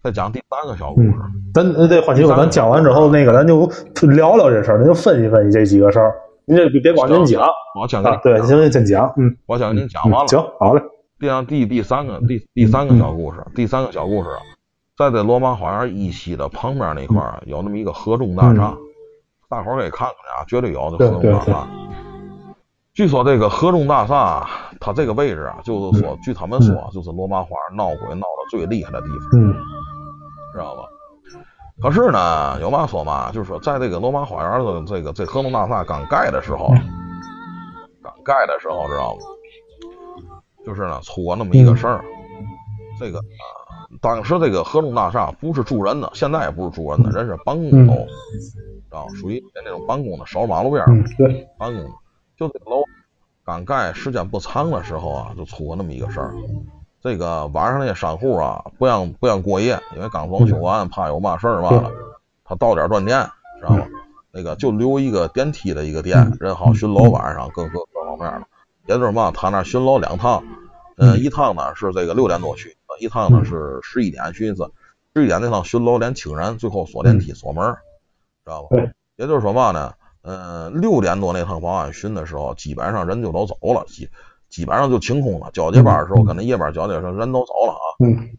[0.02, 1.12] 再讲第三个小故事。
[1.12, 3.66] 嗯，咱呃这话题咱讲完之后，那个咱就
[4.08, 6.14] 聊聊这事儿，咱就分析分析这几个事儿。
[6.44, 7.46] 您这别光您讲
[7.78, 10.26] 我先啊，对，行，先讲，嗯，我先给您讲完了。
[10.28, 10.82] 行，好嘞。
[11.18, 14.28] 第二第第三个第第三个小故事，第三个小故事，
[14.96, 18.76] 在这罗马花园一期的旁边那块儿有那么一个合众大厦，
[19.50, 21.68] 大伙儿可以看看啊，绝对有这合众大厦。
[22.94, 24.48] 据说这个合众大厦，
[24.80, 29.54] 它这个位置啊，就是说，据他们说，就是罗马花园闹鬼闹的最厉害的地方，嗯，
[30.52, 30.82] 知道吧？
[31.80, 36.68] 可是呢，有嘛说嘛，就是说，在这个罗马花园的这个这合众大厦刚盖的时候，
[38.02, 39.20] 刚盖的时候，知道吗？
[40.66, 42.04] 就是呢，出过那么一个事儿，
[42.98, 43.44] 这个啊，
[44.00, 51.90] 当时这个合众大厦不是住人的，现在也不是住人的，人是办公楼，知道属于那种办公的，守马路边儿，对，办公的。
[52.36, 52.82] 就这个楼
[53.44, 56.34] 刚盖时间不长的时候啊，就出过那么一个事儿。
[57.02, 61.92] 这个晚上那些商户啊，不让不让过夜，因为刚装修完，怕有嘛事儿嘛的，
[62.44, 63.20] 他到点断电，
[63.60, 63.86] 知道吗？
[64.30, 68.46] 那个就留一个电梯的一个电，人好巡逻晚上各各各方面的。
[68.86, 70.42] 也就是嘛，他那巡逻两趟，
[70.96, 74.70] 嗯，一趟呢是这个六点多去，一趟呢是十一点去一次。
[75.14, 77.64] 十一点那趟巡逻连请人，最后锁电梯锁门，
[78.44, 78.76] 知道吧？
[79.16, 84.08] 也就是说嘛呢，嗯，六点多那趟保安巡的时候，基本上人就都走了，基
[84.48, 85.50] 基本上就清空了。
[85.52, 87.86] 交接班的时候，跟那夜班交接时候人都走了啊，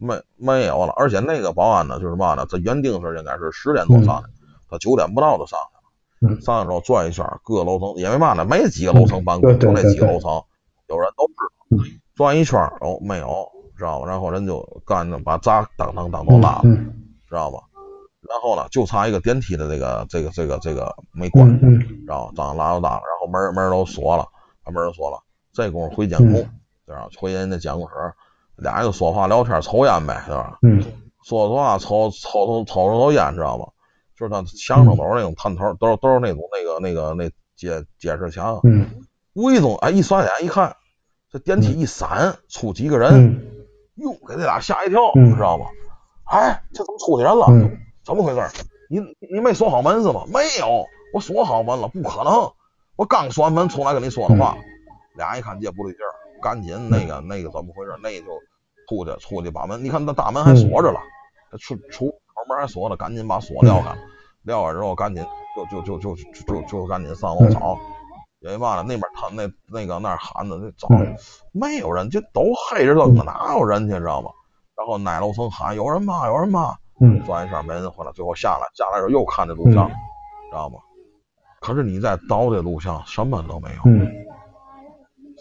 [0.00, 0.92] 没没有了。
[0.96, 4.30] 而且那个保安呢，就是嘛呢，他原定是应该是十点多上的，
[4.68, 6.40] 他九点不到就上去了。
[6.40, 10.42] 上来之后转一圈，各个楼层，因为嘛呢，没几个楼层办公，就那几个楼层，
[10.88, 11.34] 有人都知
[11.78, 11.84] 道。
[12.14, 14.06] 转一圈，哦，没有，知道吧？
[14.06, 16.62] 然后人就干着把闸当当当都拉了，
[17.28, 17.58] 知道吧？
[18.28, 22.32] 然后呢，就差一个电梯的这个这个这个这个没关，知道吧？
[22.36, 24.26] 当拉都拉了，然后门门都锁了，
[24.62, 25.18] 把门锁了。
[25.52, 26.32] 这功夫回监控，
[26.86, 27.08] 对吧？
[27.18, 27.94] 回人家监控室，
[28.56, 30.58] 俩人就说话聊天，抽烟呗，对吧？
[30.62, 30.82] 嗯。
[31.22, 33.66] 说实话，抽抽抽抽着头烟，知道吗？
[34.16, 38.58] 就是他墙上都是那种探头，都是都是那种那个那个那结结实墙。
[38.64, 38.88] 嗯。
[39.34, 40.74] 无意中哎，一甩眼一看，
[41.30, 43.46] 这电梯一闪，出几个人，
[43.96, 45.66] 哟，给这俩吓一跳，知道吗？
[46.24, 47.46] 哎，这怎么出去人了？
[48.04, 48.64] 怎么回事？
[48.88, 48.98] 你
[49.32, 50.24] 你没锁好门是吗？
[50.32, 52.50] 没有，我锁好门了，不可能。
[52.96, 54.56] 我刚锁完门出来跟你说的话。
[55.14, 57.92] 俩人一看这不对劲儿，赶紧那个那个怎么回事？
[58.02, 58.26] 那就
[58.88, 61.00] 出去出去把门，你看那大门还锁着了，
[61.58, 63.96] 出出口门还锁着，赶紧把锁撂开。
[64.42, 67.78] 撂开之后，赶紧就就就就就就赶紧上楼找，
[68.40, 68.82] 因为嘛呢？
[68.82, 70.88] 那边他那那个那喊的那找，
[71.52, 74.30] 没有人，就都黑着灯，哪有人去，知道吗？
[74.76, 76.26] 然后奶楼层喊有人吗？
[76.26, 76.74] 有人吗？
[77.00, 80.78] 嗯，转一圈没人回来，最后下来下来时候又看这录像，知道吗？
[81.60, 83.82] 可是你在倒这录像，什么都没有，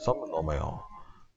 [0.03, 0.73] 什么都没有。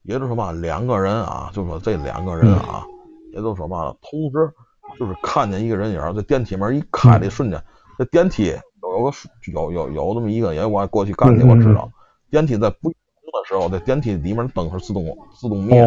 [0.03, 2.85] 也就是说嘛，两个人啊，就说这两个人啊，
[3.33, 4.53] 也就说嘛，同时。
[4.99, 7.59] 就是看见一个人影，这电梯门一开的瞬间，
[7.97, 9.13] 这电梯有个
[9.51, 11.91] 有有有这么一个，因为我过去干的，我知道，
[12.31, 15.03] 电梯在不用的时候，这电梯里面灯是自动
[15.35, 15.83] 自动灭。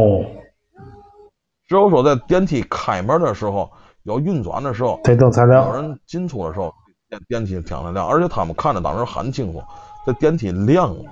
[1.67, 3.71] 只有说在电梯开门的时候，
[4.03, 5.67] 有运转的时候，这灯才亮。
[5.67, 6.73] 有人进出的时候，
[7.07, 8.07] 电电梯才亮。
[8.07, 9.61] 而且他们看的当时很清楚，
[10.03, 11.03] 这电梯亮了，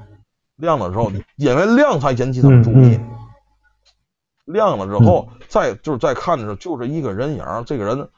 [0.57, 2.99] 亮的时候，因为亮才引起他们注意。
[4.45, 8.09] 亮了之后，再就是再看的时候，就是一个人影这个人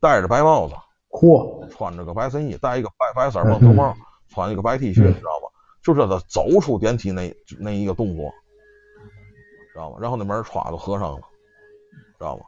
[0.00, 0.74] 戴着白帽子，
[1.10, 3.94] 嚯，穿着个白衬衣，戴一个白白色棒球帽，
[4.28, 5.48] 穿一个白 T 恤，知道吧？
[5.82, 8.30] 就是他走出电梯那那一个动作，
[9.72, 9.98] 知道吧？
[10.00, 11.18] 然后那门歘就合上了，
[12.16, 12.44] 知道吧？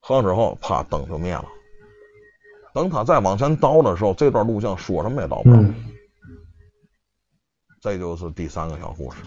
[0.00, 1.44] 合上之后，啪，灯就灭了。
[2.72, 5.58] 等他再往前倒的时候，这段录像说什么也倒不了。
[7.80, 9.18] 这就是第三个小故事。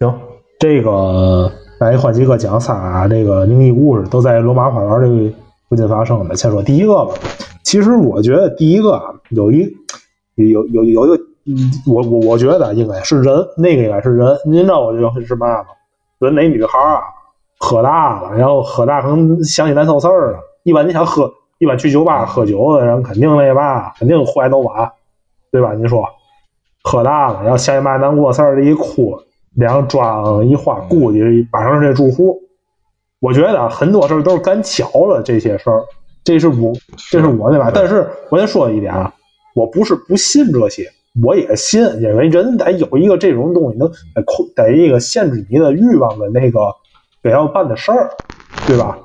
[0.00, 0.14] 行，
[0.58, 1.50] 这个。
[1.78, 5.36] 来，换几个讲仨这个灵异故事，都在罗马花园这
[5.68, 6.34] 附近发生的。
[6.34, 7.14] 先说第一个吧。
[7.62, 9.70] 其实我觉得第一个啊，有一
[10.34, 11.16] 有有有一个，
[11.46, 14.36] 嗯我我我觉得应该是人，那个应该是人。
[14.44, 15.66] 您知道我这是嘛吗？
[16.18, 17.02] 说那女孩啊，
[17.58, 20.40] 喝大了，然后喝大可能想起难受事儿了。
[20.64, 24.90] 一般你想喝，一般去酒吧喝酒的人肯定那嘛，肯定坏都晚，
[25.52, 25.74] 对吧？
[25.74, 26.02] 你说
[26.88, 29.14] 喝大了，然后想起嘛难过事儿，一哭。
[29.54, 31.20] 两砖一画，估计
[31.52, 32.38] 马上这住户。
[33.20, 35.82] 我觉得很多事儿都是赶巧了，这些事儿，
[36.22, 36.72] 这是我，
[37.10, 37.70] 这是我对吧？
[37.74, 39.12] 但是我先说一点啊，
[39.56, 40.88] 我不是不信这些，
[41.24, 43.90] 我也信，因为人得有一个这种东西能
[44.24, 46.60] 控，得一个限制你的欲望的那个
[47.20, 48.10] 得要办的事儿，
[48.66, 48.96] 对吧？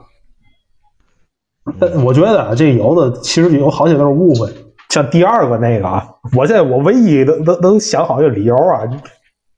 [1.79, 4.47] 但我觉得这有的其实有好些都是误会，
[4.93, 8.83] 像第二个那个啊，我现在我唯一能能能想好一个理由啊，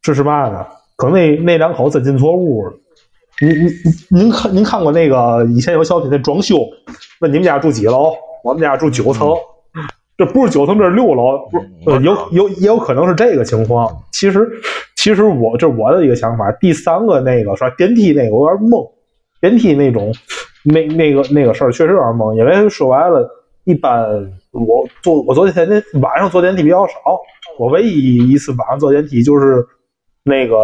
[0.02, 0.66] 这是嘛呢？
[0.96, 2.74] 可能那那两口子进错屋了。
[3.42, 3.74] 您您
[4.08, 6.56] 您看您看过那个以前有小品那装修？
[7.20, 8.14] 问你们家住几楼？
[8.46, 9.30] 我们家住九层。
[10.18, 13.94] 这不是九层，这是六楼，不是呃，有有也有可能是这个情况。
[14.14, 14.50] 其实，
[14.96, 16.50] 其实我这是我的一个想法。
[16.62, 17.70] 第三个那个是吧？
[17.78, 18.90] 电梯那个我有点懵，
[19.42, 20.14] 电梯那种
[20.64, 22.34] 那那个那个事儿确实有点懵。
[22.38, 23.30] 因为说白了，
[23.66, 24.08] 一般
[24.56, 26.94] 我坐我昨天天晚上坐电梯比较少，
[27.60, 29.66] 我唯一一次晚上坐电梯就是
[30.24, 30.56] 那个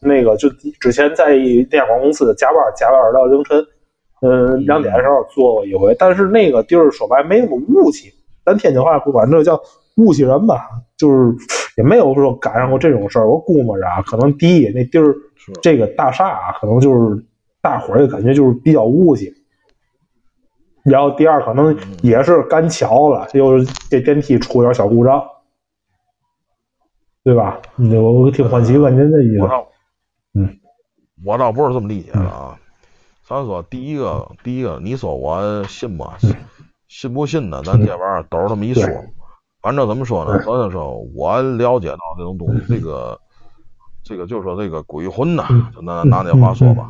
[0.00, 0.48] 那个就
[0.80, 1.36] 之前在
[1.68, 3.62] 电广公司加班加班到凌晨
[4.22, 8.10] 嗯两点的时候坐过一回，但是那个地儿说白没那么雾气。
[8.46, 9.60] 咱天津话不管这叫
[9.96, 11.34] 雾气人吧，就是
[11.76, 13.28] 也没有说赶上过这种事儿。
[13.28, 15.14] 我估摸着啊，可能第一那地儿
[15.60, 17.22] 这个大厦啊，可能就是
[17.60, 19.30] 大伙儿的感觉就是比较雾气。
[20.86, 23.58] 然后第二可能也是赶巧了，又
[23.90, 25.20] 这电梯出点小故障，
[27.24, 27.60] 对吧？
[27.76, 29.48] 我我挺欢喜问您这意思，
[30.34, 30.60] 嗯，
[31.24, 32.56] 我倒不是这么理解的啊。
[33.28, 36.14] 咱说第一个，第一个，你说我信吗？
[36.86, 37.60] 信不信呢？
[37.64, 38.86] 咱这玩意儿都是这么一说。
[39.60, 40.38] 反正怎么说呢？
[40.38, 43.20] 咱就说，我了解到这种东西，这个，
[44.04, 46.88] 这个就是说这个鬼魂呐，就拿拿那话说吧，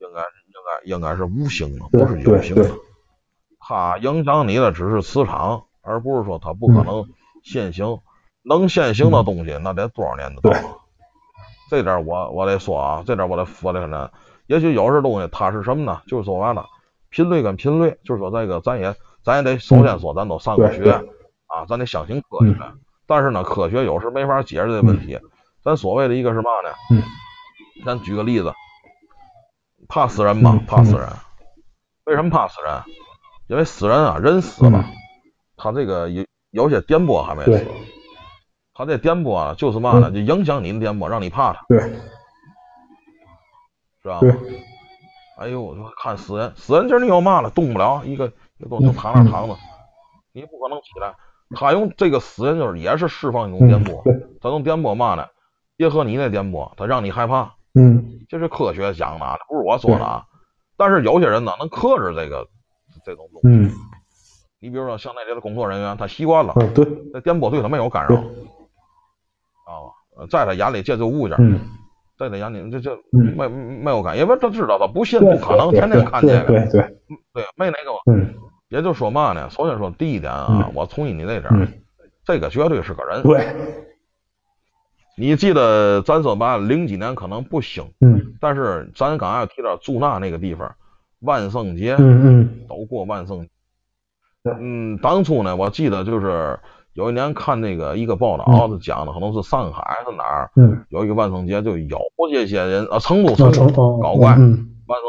[0.00, 2.68] 应该应该应该是无形的，不是有形的。
[3.66, 7.06] 它影响你的只是磁场，而不是说它不可能
[7.42, 7.98] 现形。
[8.42, 10.50] 能现行的东西，那得多少年的到？
[11.70, 14.10] 这点我我得说啊，这点我得说的很。
[14.46, 16.02] 也许有些东西它是什么呢？
[16.06, 16.66] 就是说完了。
[17.08, 20.90] 频率跟频率，就是说这个，咱也咱也得首先说，咱都上过学
[21.46, 22.54] 啊，咱得相信科学。
[23.06, 25.18] 但是呢，科学有时没法解释这问题。
[25.62, 27.02] 咱所谓的一个是嘛呢？
[27.86, 28.52] 咱举个例子，
[29.88, 30.60] 怕死人吗？
[30.66, 31.08] 怕死人。
[32.04, 32.82] 为什么怕死人？
[33.46, 34.84] 因为死人啊，人死了，
[35.56, 37.66] 他这个有有些颠簸还没死，
[38.72, 40.10] 他这颠簸啊，就是嘛呢？
[40.10, 41.64] 就影响你的颠簸，让你怕他。
[41.68, 41.80] 对。
[44.02, 44.20] 是吧？
[45.38, 47.50] 哎呦，我说看死人，死人今儿你又嘛了？
[47.50, 49.56] 动不了一个，一个就躺那躺着，
[50.32, 51.14] 你不可能起来。
[51.56, 54.02] 他用这个死人就是也是释放一种颠簸，
[54.40, 55.26] 他用颠簸嘛呢？
[55.76, 57.54] 结合你那颠簸，他让你害怕。
[57.74, 60.24] 嗯，这是科学讲的，不是我说的啊。
[60.76, 62.46] 但是有些人呢，能克制这个
[63.04, 63.48] 这种东西。
[63.48, 63.70] 嗯，
[64.60, 68.16] 你比如说像那里的工作人员，他习惯了，对，那颠簸对他没有干扰。
[68.16, 69.72] 啊，
[70.30, 71.36] 在他眼里这就物件。
[71.38, 71.60] 嗯。
[72.16, 76.96] 在他眼里，这这没没有感，因为他知道他不信，不可能天天看这个，对对
[77.32, 77.90] 对，没那个。
[78.06, 78.32] 嗯，
[78.68, 79.50] 也就说嘛呢？
[79.50, 81.84] 首先说第一点啊，我同意你那点，
[82.24, 83.20] 这个绝对是个人。
[83.24, 83.52] 对。
[85.16, 90.72] 你记得咱说嘛，零几年可能不兴，嗯，但是咱刚才提到驻纳那个地方，
[91.24, 93.48] 万圣节，嗯嗯，都过万圣节。
[94.60, 96.58] 嗯，当初呢，我记得就是。
[96.94, 100.48] 有一年看那个一个报道，他讲的可能是上海是哪儿，
[100.90, 101.98] 有一个万圣节就有
[102.32, 104.46] 这些人啊，成都成都搞怪，万圣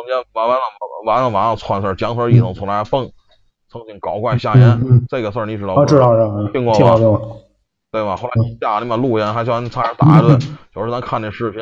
[0.07, 0.61] 节完完了
[1.05, 3.07] 完了晚上穿身僵尸衣裳出来蹦，
[3.69, 5.85] 曾经搞怪吓人，这个事儿你知道吗？
[5.85, 6.15] 知道
[6.51, 7.19] 听过吗？
[7.95, 8.15] 对吧？
[8.17, 10.37] 后来家里面路人还叫人差点打一顿，
[10.73, 11.61] 就是咱看那视频，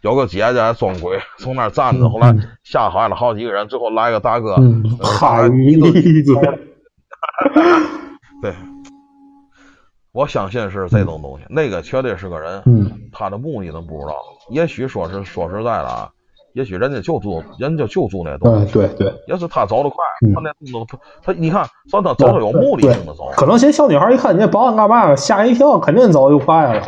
[0.00, 4.56] 有个姐姐还装鬼从那儿站着，后来吓坏了好几个人，最后来个大哥，
[5.02, 6.34] 哈一子，
[8.40, 8.54] 对。
[10.12, 12.62] 我相信是这种东西，那个绝对是个人，
[13.12, 14.14] 他的目的都不知道。
[14.48, 16.08] 也许说是说实在的啊，
[16.54, 18.72] 也许人家就做，人家就做那东西。
[18.72, 19.96] 对对，也是他走得快，
[20.34, 23.28] 他那动作，他你看，算他走的有目的性的走。
[23.36, 26.82] 可能些小女孩一看你这保安干嘛，吓一跳，肯定走就快了。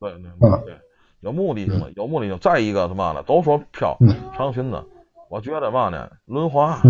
[0.00, 0.74] 对对对，
[1.20, 2.38] 有目的性的，有目的性。
[2.40, 3.96] 再一个他妈的，都说飘
[4.36, 4.82] 长裙子，
[5.30, 6.80] 我觉得嘛呢，轮滑，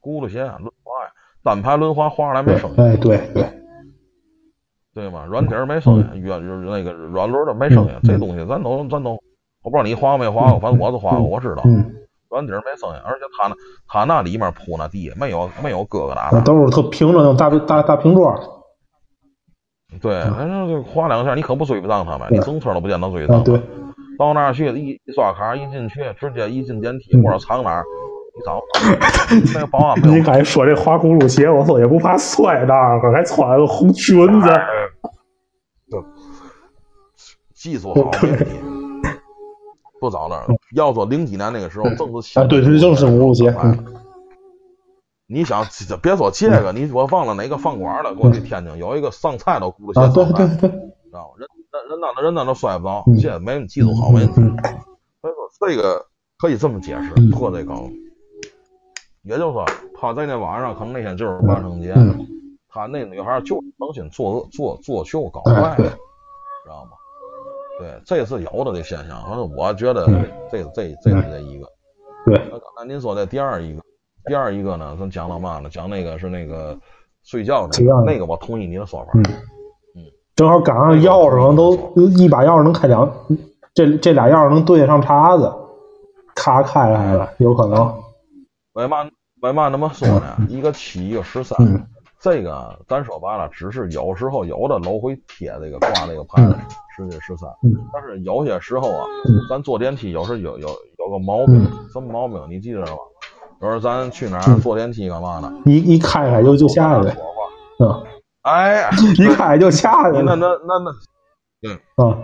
[0.00, 0.50] 轱辘鞋，轮
[0.82, 1.10] 滑呀，
[1.42, 2.76] 单排轮滑滑上来没声音。
[2.78, 3.44] 哎，对对。
[4.94, 5.24] 对吗？
[5.28, 9.18] 软底儿没声音，软那个软轮的没声音，这东西咱都咱都，
[9.64, 11.62] 我不知道你滑没滑过，反正我是滑过，我知道。
[12.28, 13.54] 软底儿没声音，而且他那
[13.86, 18.34] 他那里面铺那地没有没有疙疙瘩瘩，都是特平的那种大大大平桌。
[20.02, 23.44] 对，反正就滑两下，你可不追不上他们，你整车都不见能追上。
[23.44, 23.56] 对，
[24.18, 27.84] 到那儿去一一刷卡一进去，直接一进电梯不知道藏哪儿，
[28.34, 28.60] 你找
[29.54, 29.96] 那个保安。
[30.02, 32.74] 你刚才说这滑轱辘鞋，我说也不怕摔的，
[33.12, 34.48] 还穿个红裙子。
[37.54, 38.10] 技术好
[40.04, 40.46] 不早那儿。
[40.74, 43.54] 要说零几年那个时候，正是啊，对对，正是五五节。
[45.26, 45.64] 你想，
[46.02, 48.14] 别说这个，你我忘了哪个饭馆了。
[48.14, 51.34] 过去天津有一个上菜都咕噜先上菜，知道吗？
[51.38, 54.20] 人人人那人那都摔不着，这没技术好没。
[54.26, 56.04] 所以说这个
[56.38, 57.90] 可以这么解释，破这梗。
[59.22, 59.64] 也就是说，
[59.98, 61.94] 他在那晚上可能那天就是万圣节，
[62.68, 65.88] 他那女孩就诚心作恶作作秀搞怪，知
[66.68, 66.90] 道吗？
[67.78, 70.06] 对，这是有的这现象，反正我觉得
[70.50, 71.66] 这这这是这一个。
[72.26, 72.40] 对。
[72.50, 73.82] 那刚才您说的第二一个，
[74.26, 75.68] 第二一个呢，咱讲到嘛呢？
[75.68, 76.78] 讲那个是那个
[77.24, 79.12] 睡觉那个那个我同意你的说法。
[79.14, 79.24] 嗯
[80.36, 81.76] 正好赶上钥匙上都
[82.08, 83.08] 一把钥匙能开两，
[83.72, 85.48] 这这俩钥匙能对得上叉子，
[86.34, 87.94] 咔开开了，有可能。
[88.72, 89.08] 为嘛
[89.42, 90.36] 为嘛那么说呢？
[90.48, 91.86] 一个七，一个十三，嗯
[92.24, 96.56] 这个咱说白了，只是有时候有的楼会贴这个挂这个牌子，
[96.96, 97.70] 十几十三，嗯。
[97.92, 100.68] 但是有些时候啊嗯，咱坐电梯有时有有
[100.98, 102.42] 有个毛病嗯，什么毛病？
[102.48, 102.96] 你记得吗？
[103.60, 104.58] 有时候咱去哪儿嗯。
[104.62, 105.52] 坐电梯干嘛呢？
[105.66, 108.02] 一一开开就就下去说，话，嗯，
[108.40, 110.92] 哎， 一开就下去那那，那那
[111.60, 112.18] 那啊，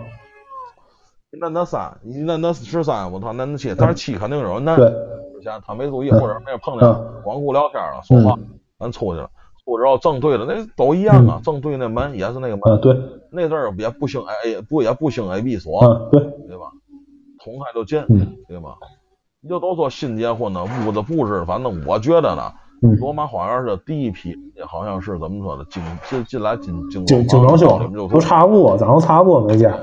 [1.39, 4.89] 那那三，你那那十三，我操，那那七，但是七肯定有人那对，
[5.35, 7.21] 之前他没注意，或者没碰见嗯。
[7.23, 8.35] 光顾聊天了，说话，
[8.79, 9.29] 咱出去了，
[9.65, 11.41] 出去之后正对着那都一样啊，嗯。
[11.43, 12.95] 正对那门也是那个门，啊，对，
[13.31, 16.65] 那阵儿也不兴 A 不也不兴 A B 锁，啊，对，对吧？
[17.43, 18.35] 同开就进，嗯。
[18.47, 18.75] 对吧？
[19.43, 22.53] 你就都说新结婚的屋子布置，反正我觉得呢，
[22.83, 24.35] 嗯，罗马花园是第一批，
[24.67, 29.73] 好像是怎么说的，精进进来精精精精装修就都差不多，咱都差不多没见，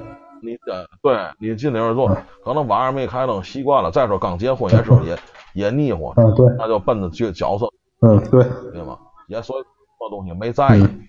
[0.43, 3.91] 你呃，对你进里边做嗯，可能晚上没开灯习惯了。
[3.91, 5.18] 再说刚结婚也是也
[5.55, 7.66] 也腻乎，嗯，对，那就奔着角角色，
[8.03, 8.97] 嗯，对，对吗？
[9.29, 9.70] 也所以很
[10.01, 11.09] 多东西没在意，嗯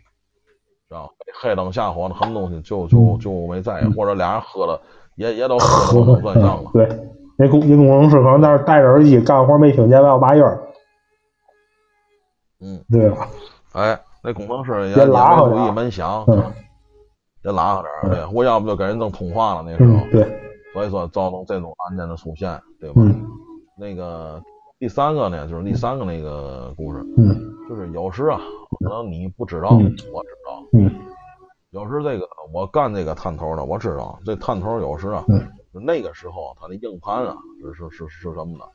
[0.88, 1.13] 知道吧？
[1.41, 4.80] 黑灯瞎火的很多东西就就嗯就没在意，或者俩人喝了
[5.15, 6.70] 也也都喝的乱账了。
[6.74, 6.88] 对，
[7.38, 10.59] 那工那工程师可能在那戴着耳机干活没听见外边拔音儿，
[12.61, 13.28] 嗯，对吧？
[13.74, 16.43] 哎，那工程师也别也没注意门响，嗯
[17.43, 17.99] 也拉上点儿。
[18.03, 20.41] 嗯对，我要不就给人弄通话了那时候嗯，，对，
[20.74, 22.95] 所以说造成这种案件的出现，对吧？
[22.97, 23.26] 嗯
[23.78, 24.41] 那个
[24.80, 27.05] 第三个呢，就是第三个那个故事。
[27.17, 28.39] 嗯就是有时啊，
[28.80, 30.63] 可能你不知道，嗯我知道。
[30.73, 30.89] 嗯
[31.71, 35.23] 有时这个我干这个探头的，我知道这探头有时啊，
[35.73, 38.65] 那个时候它的硬盘啊是是是是什么的？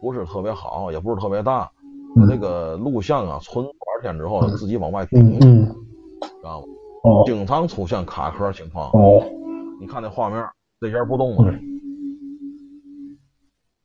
[0.00, 1.68] 不是特别好，也不是特别大。
[2.16, 5.66] 嗯它这个录像啊，存多少天之后它自己往外顶，知
[6.42, 6.66] 道吗？
[7.02, 8.90] 哦经常出现卡壳情况。
[8.92, 9.24] 哦，
[9.80, 10.46] 你看那画面，
[10.80, 11.75] 这人不动了，嗯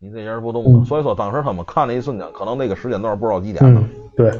[0.01, 0.79] 你这人不动了。
[0.79, 3.79] 嗯所以说当时他们看那一瞬间，可能那个时间段不知道几点了。
[3.79, 4.31] 嗯，对，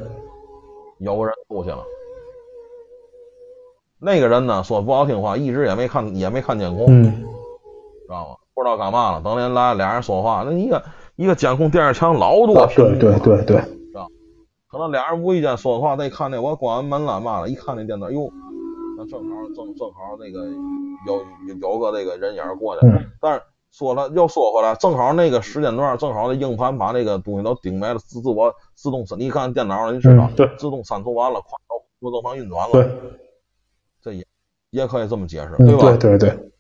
[0.98, 1.84] 有个人出去了。
[4.00, 8.36] 那个人呢，说不好听话，一直也没看也没看监控，嗯知道吗？
[8.56, 9.22] 不知道干嘛了。
[9.22, 10.84] 等人来，俩人说话，那一个
[11.16, 13.62] 一个监控电视墙老多啊屏幕对对对对，
[14.68, 18.28] 可能俩人无意间说话，再看那我关完门了嘛了，一看那电脑，哟，
[18.98, 20.46] 那正好正正好那个
[21.06, 23.42] 有有有个那个人影过来，嗯但是
[23.72, 29.20] 说了又说回来，正好那个时间段，正好那硬盘把那个东西都顶没了，自自我自动删。
[29.20, 32.92] 你看电脑，你知道，嗯对自动删除完了，快都不正常运转了，对，
[34.02, 34.26] 这也
[34.72, 35.98] 也可以这么解释，嗯对吧？
[35.98, 36.52] 对对对，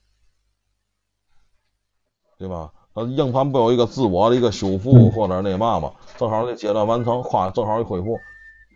[2.39, 2.72] 对吧？
[2.93, 8.18] 那硬盘不有一个自我的一个修复、嗯或者那嘛嘛，正好这阶段完成，夸正好一恢复，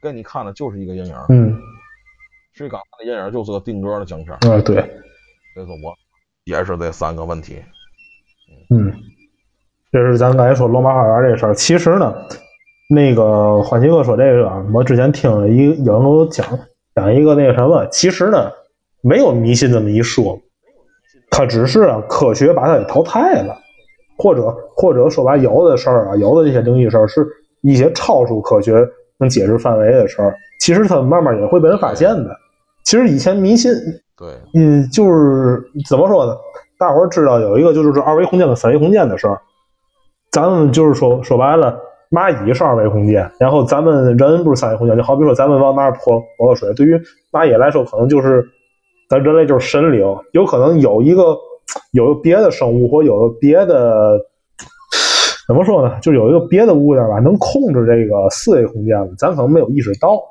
[0.01, 1.15] 给你看的就是一个阴影。
[1.29, 1.57] 嗯
[2.53, 4.75] 所以刚才那阴影就是个定格的镜片，啊对，
[5.53, 5.93] 所以说我
[6.45, 7.61] 解释这三个问题。
[8.75, 8.93] 嗯，
[9.89, 11.53] 这是咱刚才说罗马花园这事儿。
[11.55, 12.13] 其实呢，
[12.89, 16.45] 那个欢喜哥说这个啊，我之前听了一个有人给我讲
[16.93, 18.51] 讲一个那个什么，其实呢
[19.01, 20.37] 没有迷信这么一说，
[21.29, 23.57] 它只是啊科学把它给淘汰了，
[24.17, 27.25] 或者或者说白有的事儿啊，有的这些灵异事儿是
[27.61, 28.85] 一些超出科学
[29.17, 32.35] 能解释范围的事儿，其实它慢慢也会被人发现的。
[32.83, 33.71] 其实以前迷信
[34.17, 36.35] 对，嗯，就是怎么说呢？
[36.77, 39.39] 大伙儿知道有一个就是这二维空间跟三维空间的事儿，
[40.31, 41.79] 咱们就是说说白了，
[42.11, 44.97] 蚂蚁是二维空间，然后咱们人不是三维空间。
[44.97, 46.99] 就好比说咱们往那儿泼泼水，对于
[47.31, 48.45] 蚂蚁来说，可能就是
[49.09, 51.37] 咱人类就是神灵，有可能有一个
[51.93, 54.19] 有别的生物或有别的
[55.47, 55.97] 怎么说呢？
[56.01, 60.21] 就有一个别的物件吧，能控制这个四维空间，咱可能没有意识到。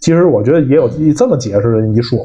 [0.00, 2.18] 其实我觉得也有这么解释的一说。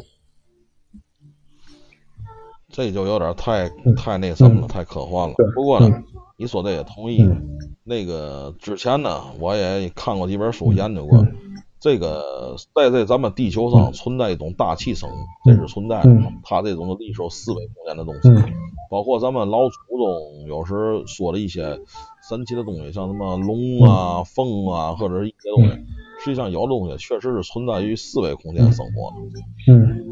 [2.77, 5.33] 这就有点太太那什么了，太科幻了。
[5.55, 6.03] 不过呢嗯，
[6.37, 7.23] 你说这也同意。
[7.23, 11.17] 嗯那个之前呢，我也看过几本书，研究过。
[11.17, 11.35] 嗯
[11.79, 15.13] 这个在这咱们地球上存在一种大气生物，
[15.45, 16.09] 这是存在的。
[16.09, 18.53] 嗯它这种力受四维空间的东西，嗯
[18.91, 21.79] 包括咱们老祖宗有时说的一些
[22.27, 25.71] 神奇的东西，像什么龙啊、凤啊，或者是一些东西，
[26.19, 30.06] 实际上有的东西确实是存在于四维空间生活的，嗯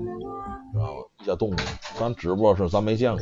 [1.25, 1.31] 知道吗？
[1.31, 1.55] 一些动物，
[1.99, 3.21] 咱只不过是咱没见过，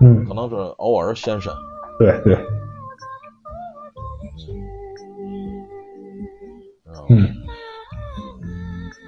[0.00, 1.52] 嗯可，能是偶尔现身。
[1.98, 2.38] 对对，
[7.08, 7.28] 嗯。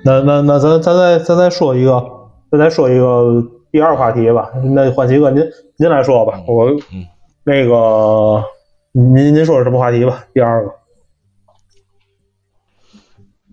[0.04, 2.04] 那那那咱咱再咱再说一个，
[2.50, 3.40] 咱再说一个
[3.70, 4.50] 第二话题吧。
[4.74, 5.44] 那欢喜哥您
[5.76, 7.06] 您来说吧，我嗯
[7.44, 8.42] 那个
[8.90, 10.24] 您您说是什么话题吧？
[10.34, 10.74] 第二个，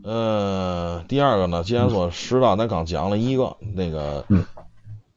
[0.10, 4.44] 呃，第二个呢，既然说十大，咱刚讲了一个，那个，嗯，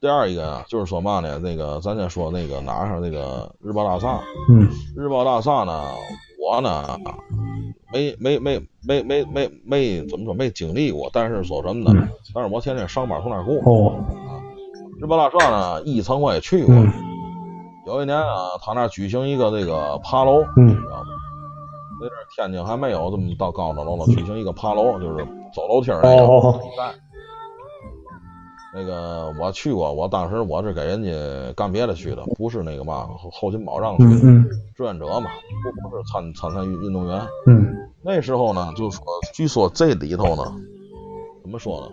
[0.03, 4.21] 第二一个啊，就是说嘛呢，那个咱先说那个哪上那个日报大厦，
[4.51, 5.83] 嗯日报大厦呢，
[6.39, 6.99] 我呢
[7.91, 11.99] 没没没没没没没怎么说没经历过，但是说什么呢？
[11.99, 13.55] 嗯但是我天天上班从那儿过。
[13.65, 13.95] 哦
[15.01, 16.75] 日报大厦呢，一层我也去过。
[16.75, 16.93] 嗯
[17.87, 21.07] 有一年啊，他那儿举行一个这个爬楼，嗯知道吗？
[22.03, 25.25] 那阵天津还没有这么到高的楼了，举行一个爬楼，就是
[25.55, 26.93] 走楼梯儿那个哦比赛。
[28.75, 35.31] 那个我去过，我当时我是给人家干别的去的，不是那个嘛后后勤保障去的，嗯嗯志愿者嘛，
[35.63, 37.21] 不不是参参赛运运动员。
[37.47, 40.55] 嗯那时候呢，就说据说这里头呢，
[41.43, 41.93] 怎么说呢？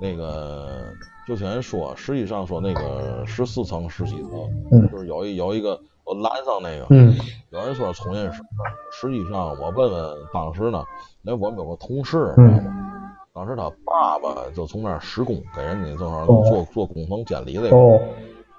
[0.00, 0.84] 那个
[1.26, 4.30] 就听人说，实际上说那个十四层、十几层，
[4.70, 7.14] 嗯就是有一有一个我拦上那个，嗯
[7.50, 8.42] 有人说从业室，
[8.92, 10.84] 实际上我问问当时呢，
[11.22, 12.90] 那我们有个同事，嗯知道吗？
[13.32, 17.76] 当时他爸爸就从那儿施工，给人家正好哦做做工程监理那个。
[17.76, 18.00] 哦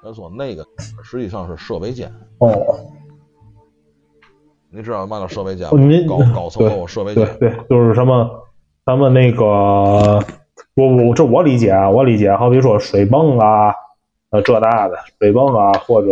[0.04, 0.64] 人说那个
[1.04, 2.52] 实际上是设备间，哦，
[4.70, 5.68] 你知道嘛叫设备间？
[6.08, 7.26] 高高层楼有设备间。
[7.40, 8.30] 对对，就是什么，
[8.86, 9.44] 咱们那个，
[10.76, 13.74] 我我这我理解啊，我理解，好比说水泵啊，
[14.30, 16.08] 呃这那的水泵啊，或者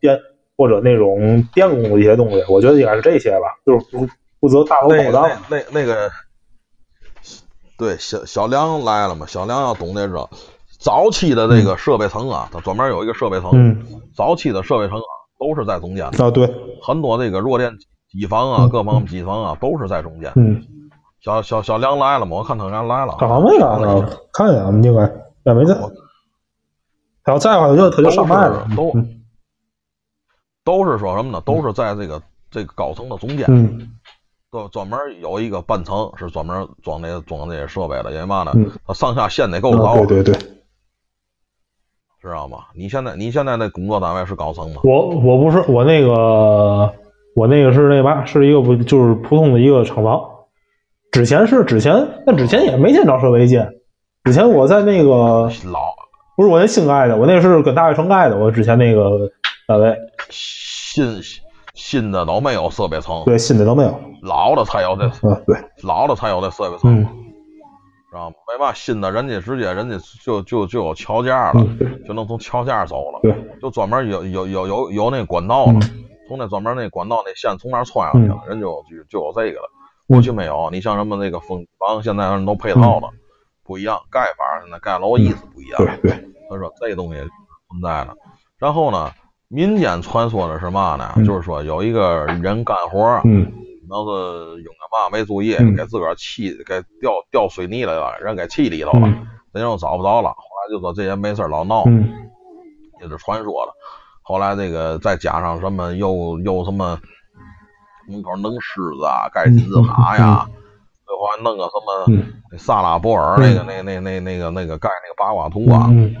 [0.00, 0.18] 电
[0.60, 4.06] 或者那种电工的一些东西，我觉得应该是这些吧，就是负
[4.38, 5.56] 负责大楼那保障那。
[5.56, 6.10] 那那个，
[7.78, 9.24] 对，小小梁来了嘛？
[9.26, 10.28] 小梁要懂这个。
[10.78, 13.50] 早期的这个设备层啊，它专门有一个设备层。
[13.54, 16.46] 嗯早期的设备层啊，都是在中间的，啊对，
[16.82, 17.72] 很多那个弱电
[18.10, 20.30] 机房啊，嗯各方面机房啊，都是在中间。
[20.36, 20.62] 嗯，
[21.22, 22.36] 小小小梁来了嘛？
[22.36, 23.16] 我看他人来了。
[23.18, 24.10] 干啥没来呢？
[24.34, 25.10] 看见了，应该
[25.44, 25.74] 也没在。
[27.24, 28.66] 他要在的话，他就他就上麦了。
[28.76, 29.19] 都嗯
[30.70, 31.42] 都是说什么呢？
[31.44, 33.90] 都是在这个这个高层的中间，嗯
[34.52, 38.52] 专专门有一个半层是专门装那装那些设备的，因为嘛呢？
[38.54, 40.34] 嗯，它上下线得够啊高，对对对，
[42.22, 42.58] 知道吗？
[42.74, 44.80] 你现在你现在那工作单位是高层吗？
[44.84, 46.92] 我我不是我那个
[47.34, 50.20] 我那个是那嘛，是一个不就是普通的一个厂房。
[51.10, 53.68] 之前是之前，但之前也没见着设备间。
[54.22, 55.94] 之前我在那个老
[56.40, 58.34] 不是我那新盖的，我那是跟大悦城盖的。
[58.34, 59.30] 我之前那个
[59.66, 59.94] 单位，
[60.30, 61.20] 新
[61.74, 64.00] 新的都没有设备层，对新的都没有。
[64.22, 67.06] 老的才有这嗯，对，老的才有这设备层，嗯。
[68.10, 68.36] 知道吗？
[68.48, 76.04] 为嘛新的人家直接人家就就就有桥架了，嗯，就能从桥架走了，对，就专门有有有有有那管道了，嗯。
[76.26, 79.68] 从那专门那管道那线从那儿穿上去了，人就就就有这个了。
[79.74, 79.76] 嗯
[80.10, 83.10] 过去没有，你像什么那个风房，现在人都配套了，
[83.64, 85.76] 不一样，盖法现在盖楼意思不一样。
[85.78, 86.10] 对对，
[86.48, 87.20] 所以说这东西
[87.68, 88.16] 存在的。
[88.58, 89.10] 然后呢，
[89.48, 91.12] 民间传说的是嘛呢？
[91.16, 93.52] 嗯就是说有一个人干活儿，嗯
[93.90, 100.30] 要是用个嘛没注意，嗯给自个儿气给掉掉水泥里了，人给气里头了，嗯人又找不着了。
[100.30, 102.08] 后来就说这人没事儿老闹，嗯
[103.00, 103.72] 也是传说了。
[104.22, 107.00] 后来这个再加上什么又又什么
[108.06, 110.59] 门口弄狮子啊，盖金字塔呀，最
[111.18, 116.14] 后还弄个什么萨拉波尔那个那那那那个那个盖那个八卦图啊，嗯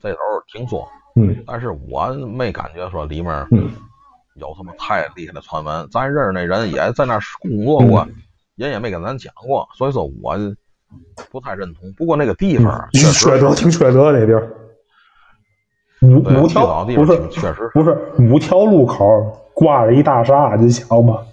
[0.00, 0.88] 这头儿听说。
[1.16, 3.70] 嗯但是我没感觉说里面嗯
[4.34, 5.88] 有什么太厉害的传闻。
[5.90, 8.06] 咱认识那人也在那儿工作过，
[8.54, 10.36] 人也没跟咱讲过，所以说我
[11.30, 11.92] 不太认同。
[11.94, 14.48] 不过那个地方嗯，确实缺德，挺缺德那地儿。
[16.02, 19.04] 五，五条不是方确实不是五条路口
[19.52, 21.26] 挂着一大厦，你想吧？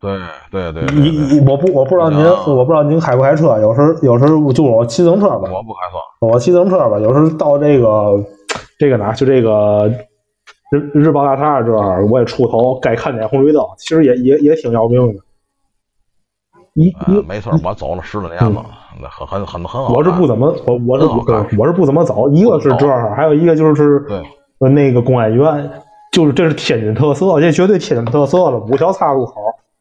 [0.00, 0.18] 对
[0.50, 6.26] 对对对你，你我不我不知道您啊我不知道您开不开车，有时候有时候就我骑自行车吧，我不开车。
[6.26, 8.24] 我骑自行车吧，有时候到这个
[8.78, 9.92] 这个哪就这个
[10.70, 15.20] 日日报大厦这儿，我也出头该看点红绿灯，其实也也也挺要命的。
[16.74, 18.64] 一呃，一没错，我走了十多年了，
[19.02, 19.92] 那很很很很好。
[19.92, 21.06] 我是不怎么我我是
[21.58, 24.02] 我是不怎么走，一个是这儿，还有一个就是
[24.58, 25.70] 那个公安院，
[26.12, 28.58] 就是这是天津特色，这绝对天津特色了。
[28.60, 29.34] 五条岔路口，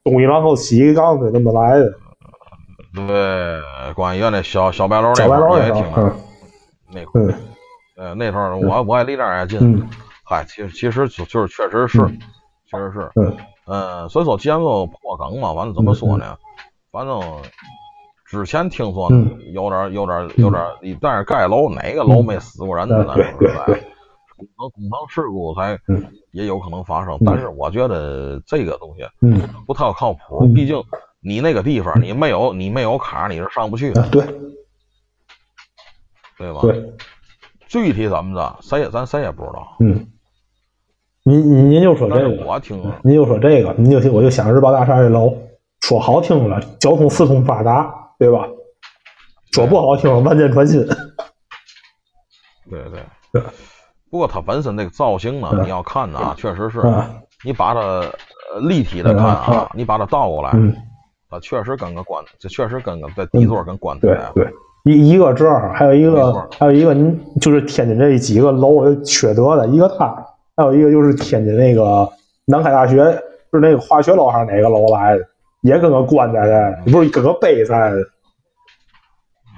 [0.10, 1.94] 东一榔头西一杠子，这么来的。
[2.94, 6.14] 对，关于那小小白楼那块儿也挺嗯。
[6.92, 7.34] 那块儿嗯。
[7.98, 9.60] 呃那头儿我我也离那儿也近。
[9.62, 9.88] 嗯。
[10.24, 12.20] 嗨，其实其实就就是确实是，嗯。
[12.70, 13.38] 确实是，嗯。
[13.68, 16.36] 嗯，所以说既然说破梗嘛，完了怎么说呢？
[16.92, 17.22] 反正
[18.26, 19.38] 之前听说嗯。
[19.54, 23.06] 有点有点有点，但是盖楼哪个楼没死过人呢？
[23.16, 23.84] 嗯对对
[24.40, 30.82] 是吧工程工程事故才嗯也有可能发生嗯，但是我觉得这个东西嗯不太靠谱，嗯毕竟
[31.20, 34.24] 你那个地方你没有你没有卡你是上不去的，啊对
[36.38, 36.62] 对吧？
[36.62, 36.94] 对，
[37.68, 39.76] 具体怎么着，谁也咱谁也不知道。
[39.80, 40.08] 嗯。
[41.24, 45.38] 您您您就说这个，我听您就说这个，您就我就想日报大厦这楼，
[45.82, 48.48] 说好听了，交通四通八达，对吧？
[49.52, 50.88] 说不好听，万箭穿心。
[52.70, 53.02] 对对
[53.34, 53.44] 对。
[54.10, 56.82] 不过它本身这个造型呢，你要看啊，确实是，
[57.46, 58.04] 你把它
[58.68, 60.52] 立体的看啊，你把它倒过来，
[61.30, 64.08] 它确实跟个棺，这确实跟个在底座跟棺材。
[64.34, 64.54] 对对，
[64.86, 70.08] 一一个这儿，还有一个还有一个，你就是天津这几个楼缺德的一个它，
[70.58, 72.10] 还有一个就是天津那个
[72.46, 73.04] 南开大学
[73.54, 75.24] 是那个化学楼还是哪个楼来的，
[75.62, 77.98] 也跟个棺材似的，不是跟个碑在的。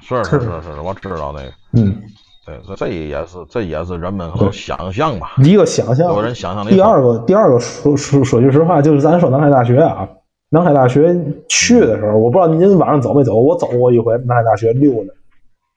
[0.02, 1.52] 是是是是，我知道那个。
[1.74, 2.02] 嗯。
[2.44, 6.12] 对，这也是这也是人们想象吧，一个想象。
[6.12, 6.66] 有人想象。
[6.66, 10.10] 第二个，第二个说说说句实话，就是咱说南开大学啊，
[10.50, 11.16] 南开大学
[11.48, 15.14] 去的时候，我不知道您晚上走没走，我走过一回南开大学溜达，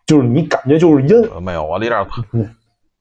[0.06, 1.42] 就是你感觉就是阴。
[1.42, 2.06] 没有，我离那儿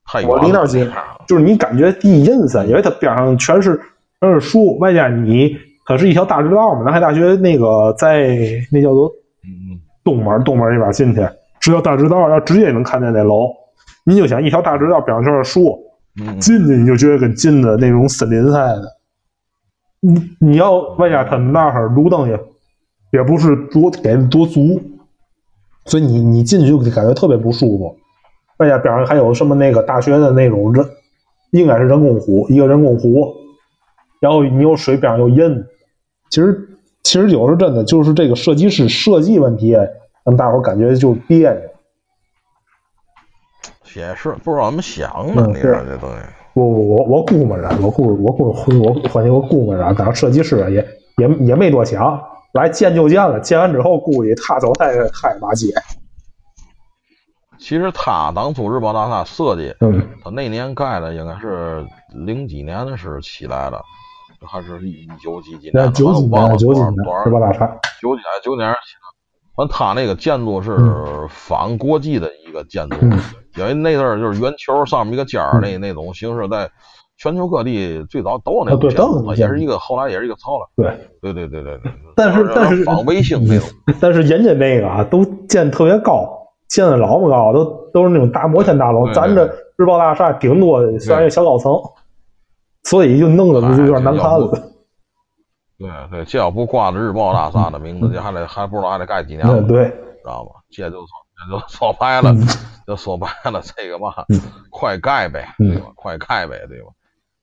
[0.04, 0.86] 太我离那儿近，
[1.26, 3.80] 就是你感觉地阴森，因为它边上全是
[4.20, 5.56] 全是树，外加你
[5.86, 6.82] 它是一条大直道嘛。
[6.82, 8.36] 南开大学那个在
[8.70, 9.10] 那叫做
[10.04, 11.26] 东门，东门那边进去。
[11.64, 13.50] 是条大直道，要直接能看见那楼。
[14.04, 15.78] 你就想一条大直道，边上全是树，
[16.38, 18.82] 进去你就觉得跟进的那种森林似的。
[20.00, 22.38] 你你要外加他们那儿路灯也
[23.12, 24.78] 也不是多给多足，
[25.86, 27.96] 所以你你进去就感觉特别不舒服。
[28.58, 30.86] 外加边上还有什么那个大学的那种人，
[31.52, 33.34] 应该是人工湖，一个人工湖。
[34.20, 35.64] 然后你有水边上有阴，
[36.28, 36.68] 其实
[37.02, 39.74] 其实有时真的就是这个设计师设计问题。
[40.24, 41.60] 让大伙感觉就别扭，
[43.94, 46.16] 也是不知道怎么想的，你说这东西。
[46.54, 48.44] 我我我我估摸着，我估我估
[48.80, 50.86] 我反正我估摸着，当设计师也
[51.18, 52.22] 也也没多想，
[52.52, 55.66] 来建就建了，建完之后估计他走太太马街。
[57.58, 63.82] 其实他当初日报大厦设计，嗯，他那年盖的应该是零几年的时候起来的，
[64.46, 65.92] 还是一九几几年？
[65.92, 66.56] 九几年？
[66.56, 66.92] 九几年？
[67.26, 67.66] 日报大厦？
[68.00, 68.26] 九几年？
[68.42, 68.74] 九几年？
[69.56, 70.76] 完，他那个建筑是
[71.28, 72.96] 仿国际的一个建筑，
[73.56, 76.68] 因为那阵儿就是圆球上面一个尖儿那那种形式，在
[77.16, 80.66] 全球各地最早都有那种建筑，也是一个后来也是一个操了。
[80.76, 81.92] 对对对对对对。
[82.16, 83.68] 但是但是仿卫星那种，
[84.00, 86.28] 但是人家那个啊都建特别高，
[86.68, 89.46] 建的老么高，都都是那种大摩天大楼，咱这
[89.76, 91.72] 日报大厦顶多算一个小高层，
[92.82, 94.50] 所以就弄得就有点难看了。
[95.78, 100.60] 对对，这要不挂着日报大厦的名字， 这还得还不知道还得盖几年了，对，知道吧？
[100.70, 102.34] 这就说这就说白了，
[102.86, 104.12] 就说白了，这个嘛，
[104.70, 105.92] 快盖呗，对吧？
[105.96, 106.88] 快盖呗，对吧？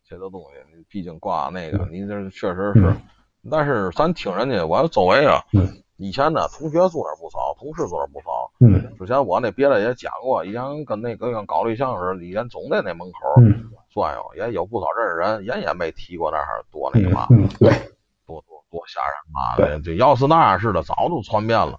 [0.07, 2.95] 这个东西，你毕竟挂那个，你这确实是。
[3.49, 5.43] 但是咱听人家，我周围啊，
[5.97, 8.51] 以前呢，同学住那不少，同事住那不少。
[8.59, 8.95] 嗯。
[8.99, 13.41] 之前我那别的也讲过，以前跟那个跟搞对象似的，以前总在那门口
[13.93, 17.27] 转悠，也有不少认识人，人也没提过那儿多那个嘛。
[17.31, 17.71] 嗯，对。
[18.71, 19.81] 多吓人嘛！
[19.83, 21.73] 这要是那样似的，早都传遍了。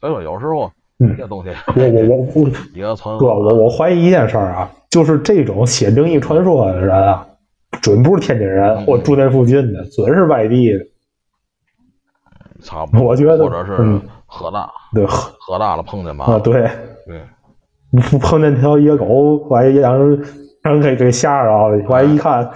[0.00, 0.72] 所以说，有时候
[1.16, 7.26] 这东西，我我我不一个传哥，我 我怀疑一件事儿啊，就是这种写灵异传说的人啊，
[7.82, 10.80] 准不是天津人或住那附近的，准是外地的。
[12.62, 16.24] 差不多，我觉得或者是喝大，对，喝大了碰见嘛。
[16.24, 16.68] 啊，对
[17.06, 17.20] 对，
[18.10, 20.22] 不 碰见条野狗，万一让人
[20.62, 22.50] 让人给给吓着了，万一一看得。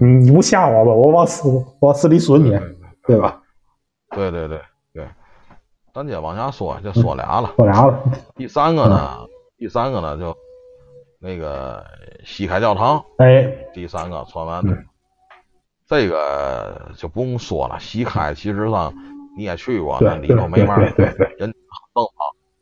[0.00, 0.92] 你你不吓我吧？
[0.92, 1.48] 我往死
[1.80, 2.56] 往死里损你，
[3.08, 3.40] 对吧？
[4.10, 4.60] 对对对
[4.92, 5.08] 对，
[5.94, 7.54] 咱接往下说，就说俩了。
[7.56, 8.02] 说俩了。
[8.36, 9.26] 第三个呢？
[9.56, 10.18] 第三个呢？
[10.18, 10.36] 就
[11.18, 11.82] 那个
[12.22, 13.02] 西开教堂。
[13.16, 13.50] 哎。
[13.72, 14.62] 第三个传完，
[15.86, 17.80] 这个就不用说了。
[17.80, 18.92] 西开其实上
[19.38, 20.94] 你也去过，那里头没嘛人，
[21.38, 22.04] 正常。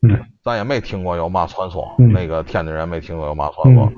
[0.01, 0.23] 嗯。
[0.41, 3.91] 咱也没听过有嘛传说，那个天津人没听过有嘛传说。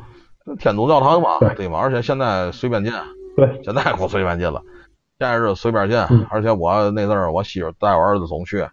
[0.57, 1.77] 天主教堂嘛，对吧？
[1.77, 2.91] 而且现在随便进。
[3.37, 4.61] 对，现在不随便进了，
[5.20, 5.97] 现在是随便进，
[6.30, 8.65] 而且我那阵儿我媳妇带我儿子总去，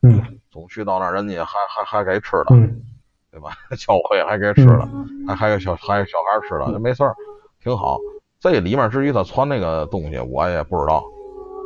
[0.48, 2.54] 总去到那儿人家还还还给吃的，
[3.32, 3.50] 对吧？
[3.76, 4.88] 教会还给吃的，
[5.26, 7.16] 还还有小还有小孩吃的，就没事儿，
[7.60, 7.98] 挺好。
[8.38, 11.02] 这里面至于他传那个东西，我也不知道，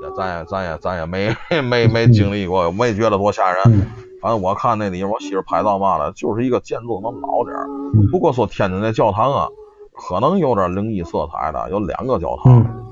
[0.03, 1.29] 也咱也咱也咱也没
[1.61, 3.87] 没没经历过，没觉得多吓人。
[4.23, 7.69] 反正我看那里面我媳妇拍照嘛的，就是一个建筑能老点儿。
[8.11, 9.49] 不过说天津那教堂啊，
[9.93, 12.90] 可能有点灵异色彩的，有两个教堂。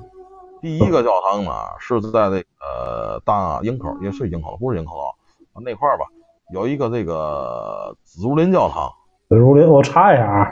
[0.60, 5.14] 第一个教堂呢，是在那个大营口，也是营口，不是营口道
[5.60, 6.04] 那块儿吧？
[6.52, 8.90] 有一个这个紫竹林教堂。
[9.28, 10.48] 紫竹林，我查一下啊，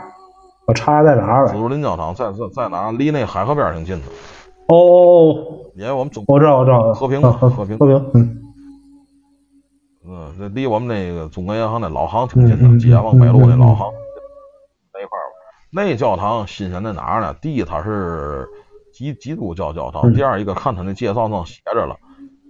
[0.66, 2.92] 我查一下在哪儿紫竹林教堂在在在哪？
[2.92, 4.06] 离那海河边挺近的。
[4.68, 5.34] 哦，
[5.74, 8.42] 因为我们中我知道我知道和平和平和平，嗯
[10.06, 13.90] 嗯，这离我们那个中国银行那老行挺近的，吉安望北路那老行
[14.92, 15.36] 那块儿吧。
[15.70, 17.34] 那教堂新鲜在哪儿呢？
[17.40, 18.48] 第一，它是。
[18.96, 21.98] 基基督教教堂，第二一个看他那介绍上写着了，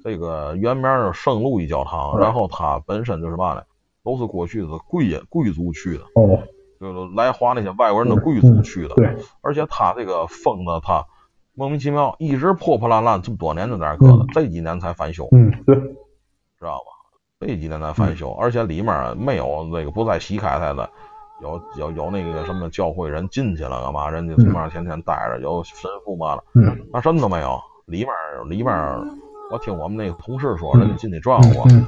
[0.04, 3.64] 这个原名是圣路易教堂，然后它本身就是嘛呢，
[4.04, 6.38] 都是过去的贵人贵族去的，哦，
[6.78, 8.94] 就是来华那些外国人的贵族去的。
[8.94, 11.04] 对，而且它这个封的它
[11.52, 16.94] 莫名其妙，一直破破烂烂这么多年在那儿搁着，这几年才翻修，嗯，对，知道吧？
[17.40, 20.88] 这几年才翻修，而且里面没有那个不再洗开它的。
[21.42, 24.08] 有有有那个什么教会人进去了干嘛？
[24.08, 26.42] 人家从那天天待着，有神父嘛了，
[26.92, 27.60] 那什么都没有。
[27.84, 28.08] 里面
[28.48, 28.74] 里面，
[29.50, 31.84] 我听我们那个同事说，人家进去转过，里面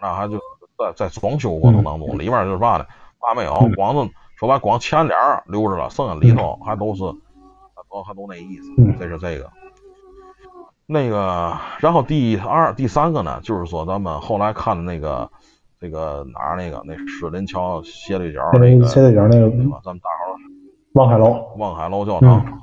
[0.00, 0.38] 那还就
[0.78, 2.86] 在在装修过程当中，里面就是嘛呢，
[3.20, 5.16] 嘛没有，光是说白光前脸
[5.46, 7.02] 留着了，剩下里头还都是，
[7.90, 8.70] 都还都那意思。
[8.98, 9.50] 这是这个，
[10.86, 15.30] 那个，然后第二第三个呢，就是说咱们后来看的那个。
[15.80, 19.48] 这个哪儿那个那狮林桥斜对角那个斜对角那个，
[19.84, 20.34] 咱们大伙儿
[20.94, 22.62] 望海楼，望海楼教堂，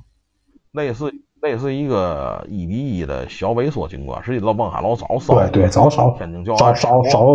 [0.73, 7.25] 类似类似一个一比一的小萎缩景观，实际到望海楼早烧，对对，早烧，天津教早烧烧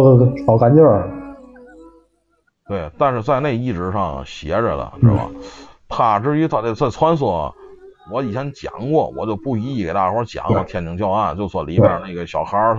[0.46, 1.08] 烧干净了。
[2.68, 5.30] 对，但是在那遗址上写着了，是吧？
[5.88, 7.54] 他至于他的这传说，
[8.12, 10.62] 我以前讲过，我就不一一给大伙儿讲了。
[10.64, 12.78] 天津教案就说里边那个小孩儿。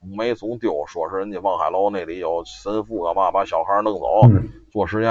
[0.00, 4.22] 没总丢，说是人家望海楼那里有神父干嘛把小孩弄走
[4.70, 5.10] 做实验，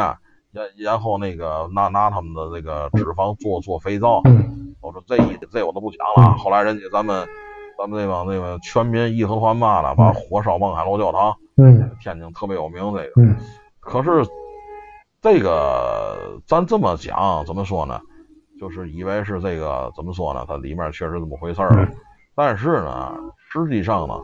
[0.52, 4.22] 然然后那个拿拿他们的那个脂肪做做肥皂。
[4.82, 6.38] 我说这一这我都不讲了。
[6.38, 7.28] 后来人家咱们
[7.78, 11.36] 咱们那帮那个全民义和团嘛的，把火烧望海楼教堂。
[11.58, 13.22] 嗯，天津特别有名这个。
[13.22, 13.36] 嗯，
[13.80, 14.26] 可是
[15.22, 18.00] 这个咱这么讲怎么说呢？
[18.60, 20.46] 就是以为是这个怎么说呢？
[20.48, 21.92] 它里面确实这么回事儿。
[22.34, 23.14] 但是呢，
[23.52, 24.18] 实际上呢。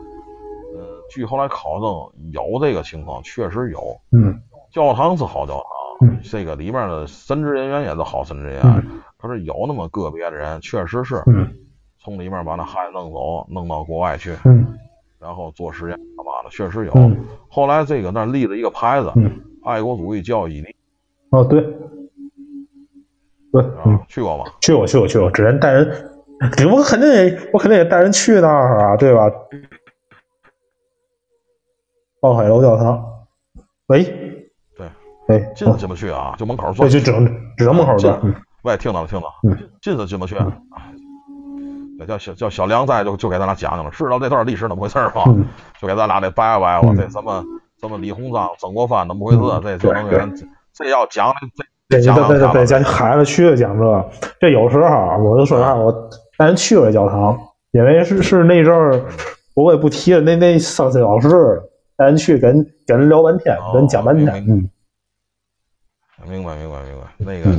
[1.10, 3.96] 据后来考证，有这个情况，确实有。
[4.12, 4.40] 嗯，
[4.72, 5.54] 教堂是好教
[6.00, 8.84] 堂，这个里面的神职人员也是好神职人员。
[9.16, 11.22] 可是有那么个别的人，确实是
[11.98, 14.36] 从里面把那孩子弄走，弄到国外去，
[15.18, 16.92] 然后做实验干嘛的，确实有。
[17.48, 19.10] 后来这个那立了一个牌子，
[19.64, 20.76] 爱国主义教育基地。
[21.30, 21.60] 哦，对，
[23.50, 24.44] 对，嗯，去过吗？
[24.60, 25.30] 去过，去过，去过。
[25.30, 26.10] 只能带人，
[26.70, 29.30] 我肯定也，我肯定也带人去那儿啊，对吧？
[32.24, 33.04] 望海楼教堂，
[33.88, 34.02] 喂，
[34.74, 34.86] 对，
[35.28, 37.26] 哎，进进不去啊，就门口坐，就只能
[37.58, 38.18] 只能门口坐。
[38.62, 40.34] 喂，听到了，听到，了，进是进不去。
[41.98, 45.22] 那叫小叫小梁在，就就给咱俩讲讲了，知道这段历史怎么回事吗？
[45.78, 47.44] 就给咱俩得掰掰吧，这什么
[47.78, 49.60] 什么李鸿章、曾国藩怎么回事？
[49.62, 50.34] 这就能给人
[50.72, 51.30] 这要讲
[51.90, 54.10] 这讲讲讲讲孩子去讲这，
[54.40, 54.88] 这有时候
[55.22, 55.92] 我就说实话，我
[56.38, 57.38] 带人去过教堂，
[57.72, 59.04] 因为是是那阵儿，
[59.54, 61.62] 我也不提了，那那上学老师。
[61.96, 64.28] 带人去跟跟人聊半天，跟人讲半天。
[64.48, 64.68] 嗯，
[66.28, 67.06] 明白明白明白。
[67.18, 67.52] 那个，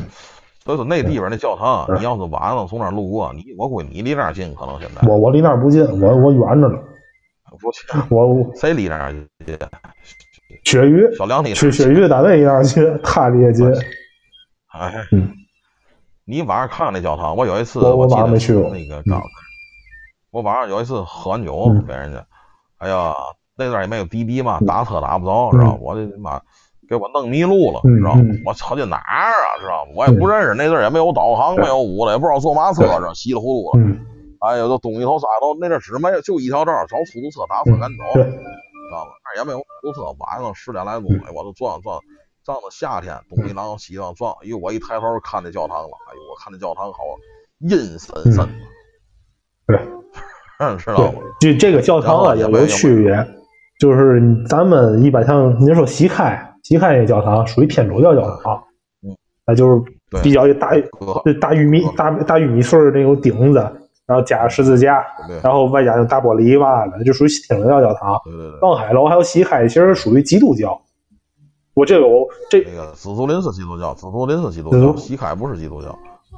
[0.64, 5.08] 所以说那地方那教堂，你要是晚上从那儿路过，你我估计你离那儿近，可能现在。
[5.08, 6.78] 我我离那儿不近，我我远着呢。
[8.10, 9.14] 我我谁离那儿
[9.46, 9.58] 近？
[10.64, 13.66] 鳕鱼小梁你去鳕鱼单位离那儿近，他离也近。
[14.74, 14.94] 哎，
[16.26, 19.22] 你晚上看那教堂，我有一次我我晚上没去过那个照。
[20.32, 22.26] 我晚上有一次喝完酒给人家，
[22.80, 23.14] 哎呀。
[23.58, 25.78] 那段也没有滴滴嘛，打车打不着，知道吧？
[25.82, 26.42] 我这妈
[26.88, 28.24] 给我弄迷路了，知道吗？
[28.46, 29.58] 我操，这哪儿啊？
[29.60, 29.92] 知道吗？
[29.96, 33.86] 我也不认识，那阵也没有导航，没有五的，也不知道坐嘛车，这稀里糊涂的。
[34.40, 38.22] 哎呀，都东一头西头，那阵只没有就一条道，找出租车打车赶走，知
[38.92, 39.12] 道吧？
[39.24, 41.98] 那也没有出租车，晚上十点来钟，哎，我都转转，
[42.44, 47.00] 正着夏天，东一榔西榔转，哎呦，我一抬头看那教堂了，哎呦，我看那教堂好
[47.60, 48.48] 阴森森的，
[49.66, 49.78] 对，
[50.78, 51.20] 知道吗？
[51.40, 53.16] 就这个教堂啊，有有区别。
[53.78, 58.64] 就是咱们一般像您说西开，西开那教堂属于天主教教堂，
[59.04, 59.12] 嗯，
[59.46, 59.82] 那就是
[60.24, 60.72] 比较大
[61.42, 63.60] 大玉米大大玉米穗那种顶子，
[64.06, 65.06] 然后加十字架，
[65.44, 68.18] 然后外加那大玻璃嘛的，就属于天主教教堂。
[68.62, 70.82] 望海楼还有西开，其实属于基督教。
[71.74, 75.90] 我这个我这那个紫竹林是基督教，紫竹林是基督教，西开不是基督教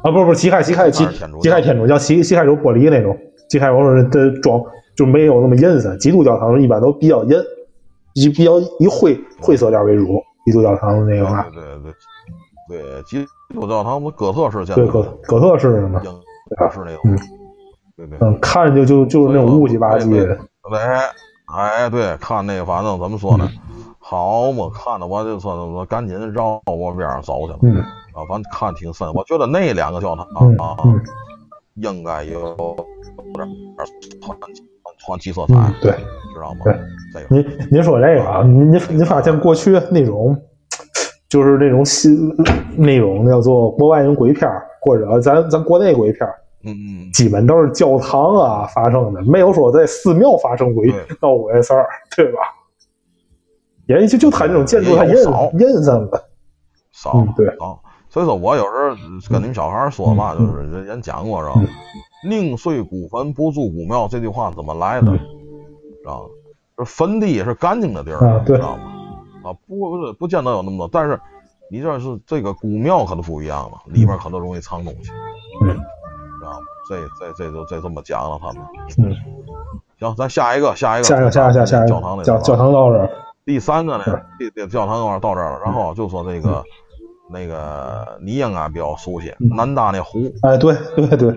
[0.01, 1.05] 啊，不不西开西开西
[1.43, 3.15] 西开天主教，西西开有玻璃那种，
[3.47, 4.59] 西开我说这装。
[4.97, 7.31] 就没有那么阴森，基督教堂一般都比较阴，
[8.15, 10.21] 以比较以灰灰色调为主。
[10.45, 11.93] 基督教堂那个嘛，对对
[12.69, 16.01] 对对，基督教堂不哥特式建筑，对哥哥特式的嘛，
[16.57, 17.17] 哥是那种，
[17.97, 20.25] 对对，嗯，看着就就就是那种乌七八唧的。
[20.25, 20.37] 对，
[21.53, 23.45] 哎，对，看那个反正怎么说呢？
[23.99, 27.59] 好嘛，看的我就说我赶紧绕我边上走去了。
[27.63, 27.81] 嗯，
[28.13, 29.05] 啊，反正看挺深。
[29.13, 30.25] 我觉得那两个教堂
[30.57, 30.77] 啊，
[31.75, 32.55] 应该有
[33.33, 33.47] 点
[34.21, 34.63] 传奇。
[34.97, 36.59] 传奇色彩，对，知道吗？
[37.13, 40.35] 对，您您说这个啊，您您您发现过去那种，
[41.29, 42.35] 就是那种新
[42.75, 44.49] 那种叫做国外那种鬼片
[44.81, 46.27] 或者咱咱国内鬼片
[46.63, 50.91] 嗯嗯，基本都是教堂啊发生的，没有说在寺庙发生鬼
[51.21, 52.39] 闹鬼的事儿，对吧？
[53.87, 55.13] 也就就他这种建筑，它阴
[55.59, 56.21] 阴森的，
[56.91, 57.81] 少对少。
[58.09, 58.95] 所以说我有时候
[59.29, 61.67] 跟你们小孩说嘛，就是人人讲过，知道吗？
[62.27, 65.11] 宁碎古坟，不住古庙，这句话怎么来的？
[65.11, 66.29] 知道吗？
[66.77, 68.83] 这坟地也是干净的地儿，知道吗？
[69.43, 71.19] 啊，不不是不见得有那么多，但是
[71.69, 75.69] 你这是这个古庙可能不一样了，里面可能容易藏东西，知
[76.43, 76.59] 道吗？
[76.89, 78.63] 这这这就这这么讲了他们。
[78.97, 79.13] 嗯，
[79.99, 83.09] 行，咱下一个，下一个，下一个，下下下教堂那教教堂到这儿。
[83.45, 84.03] 第三个呢，
[84.39, 86.63] 这这教堂到这儿了，然后就说这个。
[87.29, 91.35] 那个你应该比较熟悉南大那湖，哎，对对对，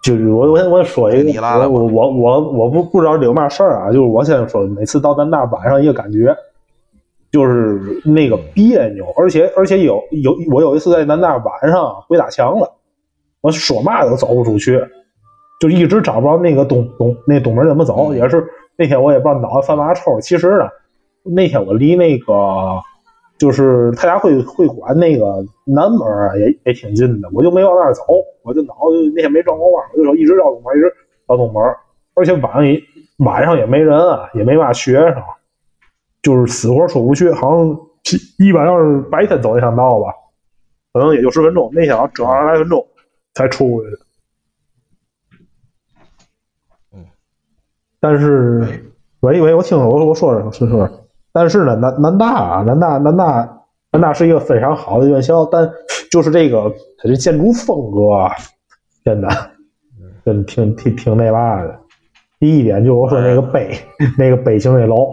[0.00, 6.36] 就是我我我说一个，我我我我我不不知道有嘛事儿啊，就是我先说，每次到南大晚上一个感觉，
[7.32, 12.72] 就是那个别扭，而且而且有有我有一次在南大晚上鬼打墙了，
[13.40, 14.80] 我说嘛都走不出去，
[15.60, 18.46] 就一直找不着那个东东那东门怎么走，也是
[18.76, 20.68] 那天我也不知道脑袋犯嘛抽，其实呢，
[21.24, 22.80] 那天我离那个。
[23.40, 28.02] 就是他家会会馆那个南门啊，也也挺近的，我就没往那儿走，
[28.42, 30.94] 我就脑子那天没转过弯，我就说一直绕东门，一直
[31.26, 31.62] 绕东门，
[32.14, 32.78] 而且晚上也
[33.24, 35.14] 晚上也没人啊，也没嘛学生，
[36.20, 37.80] 就是死活出不去，好像
[38.38, 40.12] 一般要是白天走那条道吧，
[40.92, 42.86] 可能也就十分钟，那天要整二十来分钟
[43.32, 43.96] 才出去的。
[46.92, 47.06] 嗯，
[48.00, 50.99] 但是喂喂，我听我我说说说说。
[51.32, 55.70] 但是呢，南南大啊，南大南大南大是一个非常好的院校，但
[56.10, 58.32] 就是这个它这建筑风格啊，
[59.04, 59.28] 真的，
[60.24, 61.78] 真挺挺挺那嘛的。
[62.38, 63.78] 第一点就是说那个碑，
[64.18, 65.12] 那个碑形那楼，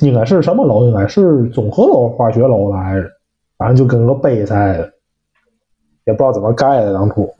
[0.00, 0.86] 应该是什么楼？
[0.86, 3.08] 应该是综合楼、化学楼来着，
[3.56, 4.92] 反正就跟个碑似的，
[6.04, 7.34] 也不知道怎么盖的当初。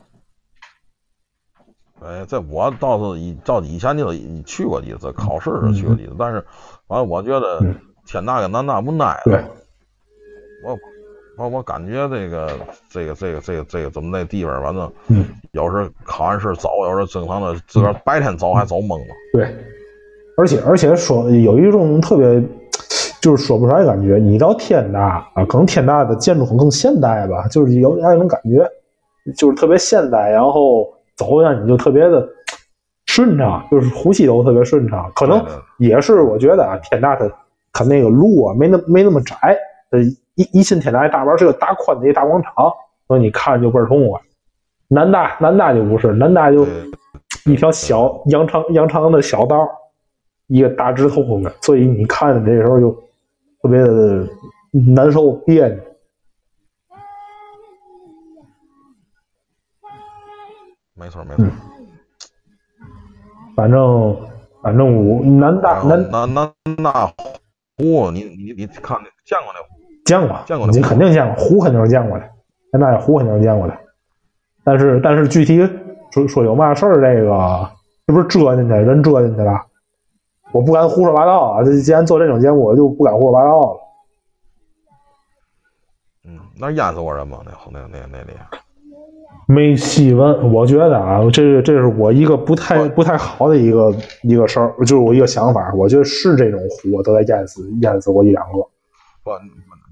[2.03, 4.11] 哎，这我倒是以照以前就
[4.43, 6.43] 去过几次，考试是去过几次，但是
[6.87, 7.63] 完了，我觉得
[8.07, 9.43] 天大跟南大不挨着。
[10.65, 10.75] 我
[11.37, 12.49] 我我感觉这个
[12.89, 14.91] 这个这个这个这个怎么那地方，反正
[15.51, 19.13] 有时考完试走，有时正常的自个儿白天走还走懵了。
[19.33, 19.55] 对，
[20.37, 22.43] 而且而且说有一种特别
[23.21, 28.67] 就是说不出来感觉，你到天大啊，可能天大的建筑更现代吧，就是有那种感觉，
[29.37, 30.91] 就是特别现代，然后。
[31.21, 32.27] 走下你就特别的
[33.05, 35.11] 顺畅，就是呼吸都特别顺畅。
[35.13, 35.45] 可能
[35.77, 37.29] 也是我觉得啊，天大它
[37.71, 39.35] 它那个路啊没那没那么窄。
[39.91, 39.99] 呃，
[40.35, 42.53] 一一进天大大门是个大宽的一大广场，
[43.07, 44.19] 所以你看就倍儿痛快。
[44.87, 46.65] 南大南大就不是，南大就
[47.45, 49.67] 一条小羊肠羊肠的小道，
[50.47, 52.91] 一个大直通的，所以你看这时候就
[53.61, 54.25] 特别的
[54.95, 55.77] 难受别扭。
[61.01, 61.45] 没错没错，
[63.55, 64.15] 反正
[64.61, 67.07] 反正我南大南南南大
[67.77, 69.81] 湖，你你你看见过那湖？
[70.05, 72.29] 见过见过，你肯定见过湖，肯定是见过的。
[72.71, 73.75] 南大湖肯定是见过的，
[74.63, 75.57] 但是但是具体
[76.11, 77.71] 说说有嘛事儿，这个
[78.05, 79.59] 是不是折进去人折进去了？
[80.51, 81.63] 我不敢胡说八道啊！
[81.63, 83.79] 这既然做这种节目，我就不敢胡说八道了。
[86.25, 87.39] 嗯，那淹死过人吗？
[87.43, 88.33] 那那那那里？
[89.51, 93.93] 没细问，我觉得啊，这这是我一个不太不太好的一个
[94.23, 95.73] 一个事儿，就是我一个想法。
[95.75, 98.59] 我觉得是这种湖都在淹死淹死过一两个。
[99.23, 99.31] 不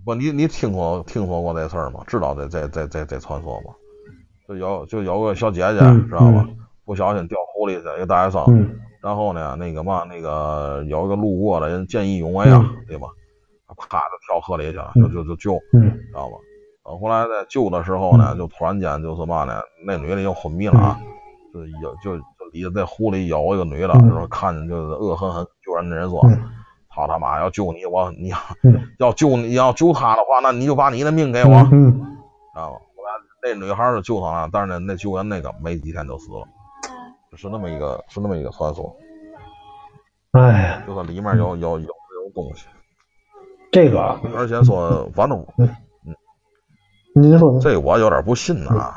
[0.06, 2.00] 不，你你听说听说过这事儿吗？
[2.08, 3.74] 知道这这这这这传说吗？
[4.48, 6.48] 就有就有个小姐姐，知道吧？
[6.86, 8.70] 不小心掉湖里去，一个大学生。
[9.02, 13.08] 然后呢，那个嘛，那个有一个路过的人见义勇为啊，对吧？
[13.90, 16.36] 啪就跳河里去了，就就就救，知道吧？
[16.98, 21.00] 后来在救的时候呢，就突然间就是嘛呢，那女的又昏迷了啊，
[21.54, 26.20] 就有就就里在湖里有一个女的，就说看见就是恶狠狠救人的人说，
[26.90, 28.38] 他他妈要救你，我你要
[28.98, 31.68] 要救你要救他的话，那你就把你的命给我，啊，
[32.66, 32.74] 后
[33.06, 33.12] 来
[33.44, 36.48] 那女孩就救他了，但是呢那救人那个没几天就死了，
[37.36, 38.96] 是那么一个是那么一个传说，
[40.32, 42.66] 哎，就说里面有有有有东西，
[43.72, 45.46] 这个而且说反正。
[47.22, 48.96] 您说这我有点不信啊。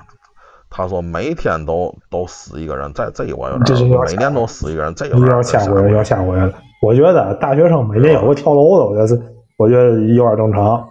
[0.75, 3.65] 他说每天都都死一个人，这这我有点。
[3.65, 5.29] 这每年都死一个人，这有点。
[5.29, 6.51] 要下回要下回了。
[6.81, 9.23] 我觉得大学生每年有个跳楼的，我觉得
[9.59, 10.89] 我觉得有点正常。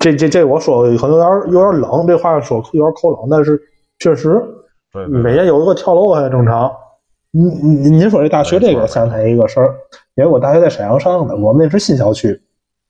[0.00, 3.60] 这这这我说可能有点有点冷，这话说有点口冷，但是
[4.00, 4.42] 确实
[5.08, 6.68] 每年有一个跳楼还正常。
[7.30, 9.76] 您您您说这大学这个想起来一个事儿，
[10.16, 12.42] 因为我大学在沈阳上的，我们那是新校区，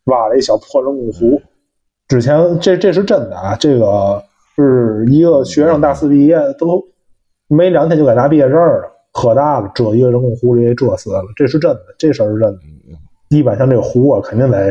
[0.05, 1.39] 挖了一小破人工湖。
[2.13, 4.23] 之前这这是真的啊，这个
[4.55, 6.85] 是一个学生大四毕业都
[7.49, 12.59] 没两天就该拿毕业证了，喝大了折一个人工湖里给遮死了，这是真的，这事儿是真的。
[13.31, 14.71] 一般像这个湖啊，肯定得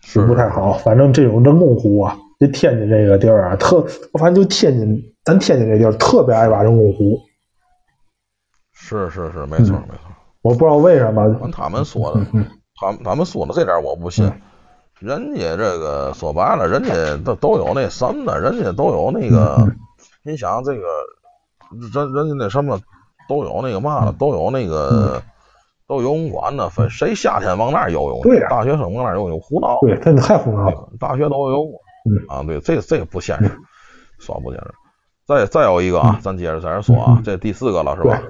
[0.00, 0.74] 是不太好。
[0.74, 7.18] 反正这种人工湖啊，这天津这个地儿啊，特我发现就天津，咱天津这地儿特别爱挖人工湖。
[8.72, 10.14] 是是是，没错嗯没错。
[10.42, 12.46] 我不知道为什么，按他们说的，嗯
[12.80, 14.32] 他们他们说的这点我不信。
[15.00, 19.76] 人家这个说白了，人家都都有那什么的，人家都有那个，嗯
[20.22, 20.86] 你想这个
[21.92, 22.80] 人人家那什么
[23.28, 25.22] 都有那个嘛的，都有那个、
[25.86, 29.78] 都游泳馆的，分谁夏天往那儿游泳对呀大学生往那儿游泳胡闹。
[29.82, 30.88] 对，真的太胡闹了。
[30.98, 31.80] 大学都有过。
[32.06, 33.50] 嗯啊，对，这这个不现实，
[34.18, 34.74] 说不现实。
[35.26, 38.22] 再再有一个啊，咱接着在这说啊嗯，这第四个了是对吧？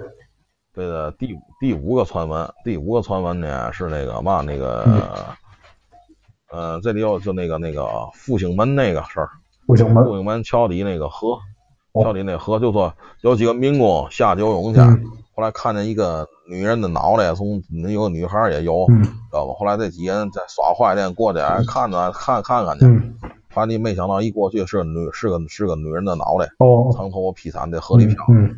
[0.73, 5.03] 这个第第五个传闻，第五个传闻呢是那个嘛那个，嗯
[6.55, 7.85] 呃，这里有就那个那个
[8.15, 9.29] 复兴门那个事儿，
[9.67, 10.05] 复兴门？
[10.05, 11.39] 复兴门桥底那个河，
[11.93, 12.93] 哦桥底那河就说
[13.23, 15.03] 有几个民工下去游泳去，嗯
[15.37, 17.61] 后来看见一个女人的脑袋从
[17.93, 19.55] 有个女孩也游，嗯知道吧？
[19.59, 23.15] 后来这几个人在耍坏店过去哎看着看看看去，嗯，
[23.51, 28.49] 反正没想到一过去是个女是个是个女人的脑袋，哦，长头发披散在河里漂，嗯，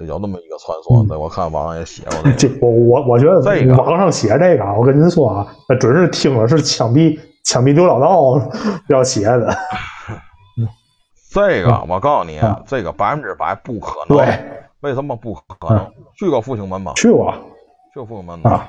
[0.00, 1.04] 这有那么一个传说。
[1.04, 2.58] 嗯对，我看网上也写过这 这。
[2.60, 7.16] 我我我觉得这个网上写这个啊，我跟您说啊，那准是听了是枪毙
[7.46, 8.50] 枪毙刘老道
[8.88, 9.56] 要写的。
[11.30, 14.18] 这个我告诉你嗯，这个百分之百不可能。
[14.18, 15.92] 对，为什么不可能？
[16.16, 16.92] 去过复兴门吗？
[16.96, 17.32] 去过
[17.94, 18.50] 去过复兴门吗？
[18.50, 18.68] 啊，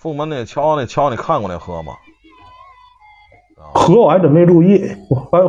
[0.00, 1.92] 复兴门那桥，那桥你看过那河吗？
[3.56, 5.48] 啊河我还真没注意，我还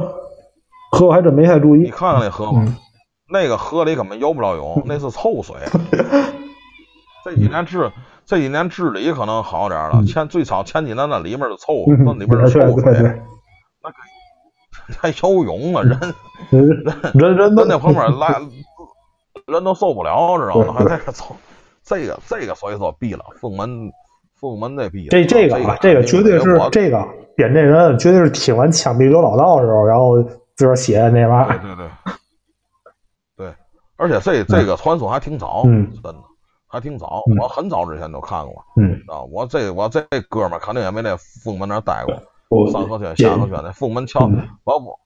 [0.92, 1.80] 河我还真没太注意。
[1.80, 2.64] 你看看那河吗？
[2.68, 2.78] 嗯
[3.30, 5.56] 那个河里根本游不了泳，那是臭水。
[7.26, 7.90] 这几年治
[8.26, 10.06] 这几年治理可能好点了，嗯。
[10.06, 13.02] 前最早前几年那里面是臭，嗯，那里面是对臭水，对。
[13.02, 13.22] 对，
[14.98, 16.00] 还游泳啊，人
[16.52, 18.42] 人人人都人那旁边来，
[19.48, 20.74] 人都受不了，知道吗？
[20.78, 21.36] 还在 这臭，
[21.84, 23.92] 这个这个所以说毙了，凤门
[24.40, 25.10] 凤门这毙了。
[25.10, 27.06] 这这个啊，这个绝对是我这个
[27.36, 30.22] 编这人绝对是听完枪毙刘老道的时候，然后
[30.56, 31.58] 自个儿写的那玩意儿。
[31.60, 31.86] 对对
[33.38, 33.54] 对，对，
[33.96, 35.92] 而且这这个传说还挺早，嗯。
[35.92, 36.16] 真的
[36.74, 39.22] 还挺早，嗯我很早之前就看过嗯，啊。
[39.22, 42.20] 我这我这哥们儿肯定也没在凤门那待过，
[42.50, 45.00] 我上河圈下河圈那凤门桥，嗯我我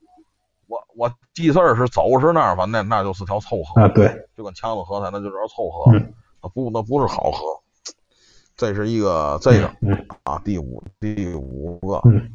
[0.67, 4.07] 我我记事儿是走时那儿吧，那那就是条臭河，啊，对，
[4.37, 7.43] 就跟强子河似的，那就是条臭河，嗯那不那不是好河。
[8.55, 12.31] 这是一个这个嗯啊，第五第五个，嗯，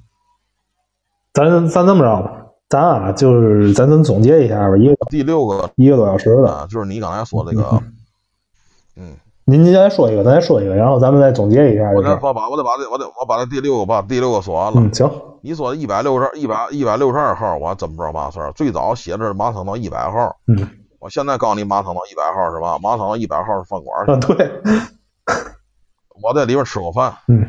[1.33, 7.83] 咱咱这么着吧，咱啊就是咱咱总结一下吧，一个第六个一个多小时的，啊，就是你刚才说这个，
[8.95, 9.16] 嗯。
[9.45, 12.14] 您您先说一个，咱先说一个，然后咱们再总结一下我这个。
[12.14, 14.80] 得把把我得把这我得我把这第六个把第六个说完了。
[14.80, 15.11] 嗯，行，
[15.43, 18.53] 你说一百六十一百一百六十二号，我还真不知道嘛事儿。
[18.53, 20.68] 最早写的是马场到一百号，嗯，
[21.01, 22.78] 我现在告诉你马场到一百号是吧？
[22.78, 24.51] 马场到一百号是饭馆对，
[26.22, 27.40] 我在里边吃过饭，嗯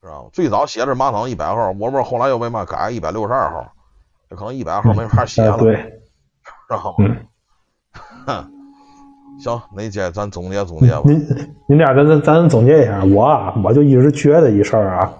[0.00, 0.30] 知道吗？
[0.32, 3.64] 最早写的是马场道一百号，我不知道后来又为嘛改一百六十二号，
[4.28, 5.76] 这可能一百号没法写了，啊对，
[6.68, 7.06] 知道吗？
[7.06, 7.26] 嗯
[8.26, 8.61] 哼，
[9.42, 11.02] 行，那姐咱总结总结吧。
[11.04, 11.18] 您
[11.66, 15.12] 您这样，咱咱咱总结一下，我啊，我就一直觉得一事儿啊，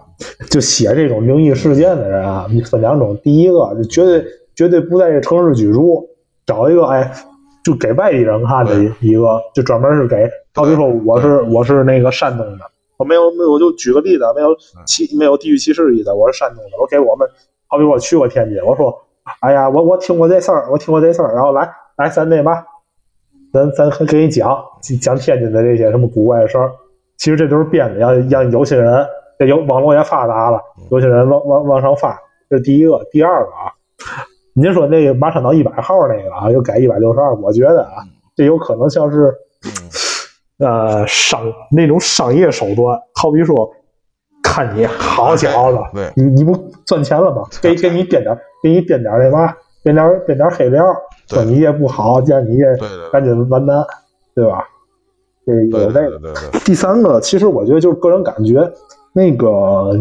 [0.48, 3.18] 就写这种灵异事件的人啊，分两种。
[3.24, 6.08] 第一个就绝对绝对不在这城市居住，
[6.46, 7.12] 找一个哎，
[7.64, 12.64] 就给外地人看的对一个，就专门是给，好比说我是我是那个山东的，
[12.98, 14.54] 我没有没有，我就举个例子，没有
[14.86, 17.26] 歧没有地域歧视意思，我是山东的，我给我们，
[17.66, 18.96] 好比我去过天津，我说，
[19.40, 22.62] 哎呀，我我听过这事儿，我听过这事儿，然后来来咱那嘛。
[23.52, 24.58] 咱咱还给你讲
[25.00, 26.70] 讲天津的这些什么古怪的事儿，
[27.18, 29.06] 其实这都是编的，让让有些人
[29.38, 32.98] 这有网络也发达了，有些人往往往上发，这是第一个。
[33.10, 33.72] 第二个啊，
[34.54, 38.02] 您说那个马场道一百号那个啊，又改一百六十二，我觉得啊，
[38.34, 39.34] 这有可能像是
[40.58, 43.70] 嗯，呃商那种商业手段，好比说
[44.42, 47.42] 看你好小子，对你你不赚钱了吗？
[47.60, 50.84] 给给你编点给你编点那嘛，编点编点黑料，
[51.34, 52.64] 说对你也不好，这样你也
[53.10, 53.84] 赶紧完蛋，
[54.34, 54.64] 对吧？
[55.44, 56.20] 这有那个。
[56.64, 58.70] 第三个，其实我觉得就是个人感觉，
[59.12, 59.92] 那个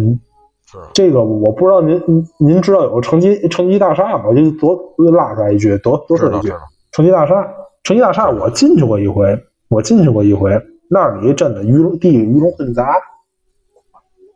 [0.65, 4.25] 是这个我不知道您您您知道有个成吉成吉大厦吗？
[4.27, 4.77] 我就多
[5.11, 7.53] 拉出来一句，多多说一句知道知，道，城际大厦，
[7.83, 9.37] 成吉大厦我进去过一回，
[9.69, 10.51] 我进去过一回，
[10.89, 12.95] 那里真的鱼龙第一鱼龙混杂，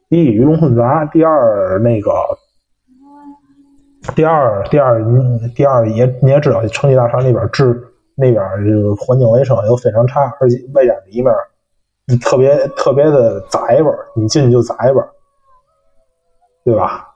[0.10, 2.12] 第一鱼龙混杂，第二那个。
[4.14, 7.82] 第二，第二，你第二也你也知道，城际大厦那边治
[8.16, 11.34] 那边这个环境卫生又非常差，而且外加里面
[12.22, 15.06] 特别特别的窄吧，你进去就窄吧，
[16.64, 17.08] 对吧？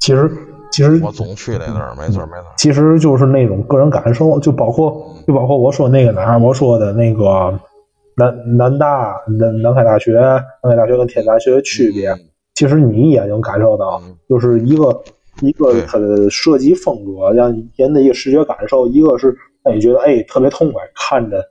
[0.00, 0.30] 其实
[0.70, 2.46] 其实我总去那那儿，没错没错。
[2.56, 7.58] 其实就是那种个人感受，就包括就包括我说那个哪儿，我说的那个
[8.16, 12.14] 南南大南南开大学，南开大学跟天津大学的区别，
[12.54, 15.02] 其实你也能感受到，就是一个
[15.40, 21.42] 一个对它的设计风格，让人的一个视觉感受，一个是让你觉得哎特别痛快，看着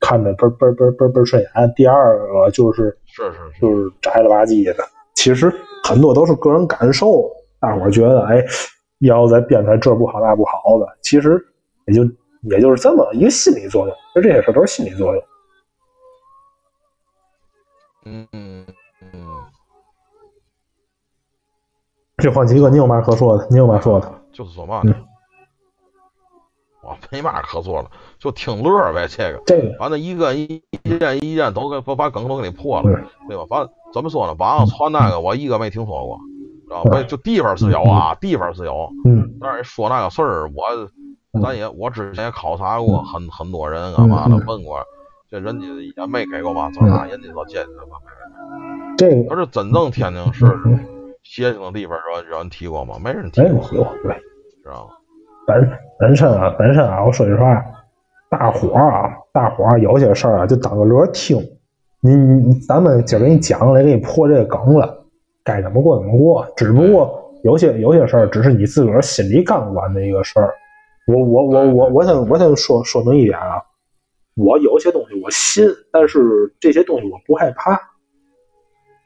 [0.00, 4.84] 看着倍儿倍儿倍儿倍儿倍儿顺眼，第二个就是是是是，就是宅了吧唧的。
[5.14, 5.52] 其实
[5.84, 7.30] 很多都是个人感受，
[7.60, 8.44] 大伙儿觉得，哎，
[9.00, 11.44] 要再编出来这不好那不好的，其实
[11.86, 12.02] 也就
[12.50, 13.96] 也就是这么一个心理作用。
[14.14, 15.24] 就这些事儿都是心理作用。
[18.04, 18.66] 嗯
[22.22, 23.46] 这换几个，你有嘛可说的？
[23.50, 24.12] 你有嘛说的？
[24.32, 24.96] 就是说嘛嗯呢，
[26.82, 29.06] 我没嘛可说了，就听乐呗。
[29.08, 33.44] 这个，这个，反正一个一一件一件都给把把梗都给你破了，嗯对吧？
[33.50, 36.18] 反正怎么说呢，网上传那个我一个没听说过，
[36.68, 37.02] 知道吧？
[37.02, 40.64] 就地方是有啊，地方是有，嗯但是说那个事儿，我
[41.32, 44.78] 嗯咱也我之前也考察过很很多人干嘛的问过，
[45.28, 45.66] 这人家
[45.96, 47.98] 也没给过嘛，这那人家说见过嘛。
[48.96, 50.46] 这个可是真正天津市
[51.22, 52.96] 嗯邪性的地方，有有人提过吗？
[53.02, 53.62] 没人提过，
[54.02, 54.14] 对。
[54.62, 54.94] 知道吗？
[55.46, 57.64] 本本身啊，本身啊，我说句实话，
[58.28, 61.38] 大伙儿啊，大伙儿有些事儿啊，就当个乐儿听。
[62.00, 65.04] 你你咱们今儿给你讲了，给你破这个梗了，
[65.44, 66.46] 该怎么过怎么过。
[66.56, 70.52] 只不过有些有些事儿，只是你自个儿心里刚完的一个事儿。
[71.06, 73.62] 我我我我我先我先说说明一点啊，
[74.36, 77.80] 我有些东西我信，但是这些东西我不害怕。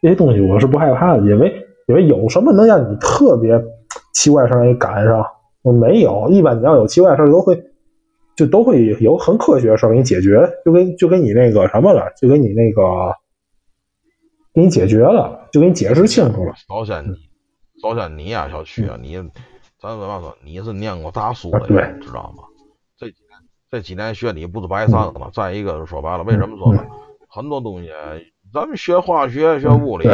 [0.03, 3.61] 这些东西我是不害怕的，因为因为有什么能让你特别
[4.13, 5.25] 奇怪的事儿给赶上？
[5.63, 7.61] 我没有，一般你要有奇怪的事儿都会，
[8.37, 12.83] 就都会有很科学的事儿给你解决，就跟就跟你那个什么了，就跟你那个
[14.55, 16.53] 给你解决了，就给你解释清楚了。
[16.69, 17.17] 首先你，
[17.83, 19.17] 首先你呀，小区啊，你
[19.81, 20.37] 咱怎么说？
[20.45, 22.45] 你是念过大书的啊对人，知道吗？
[22.97, 23.39] 这几年
[23.71, 25.29] 这几年学你不是白上了吗。
[25.33, 26.85] 再一个说白了，为什么说呢？
[27.29, 27.91] 很多东西
[28.53, 30.09] 咱们学化学、学物理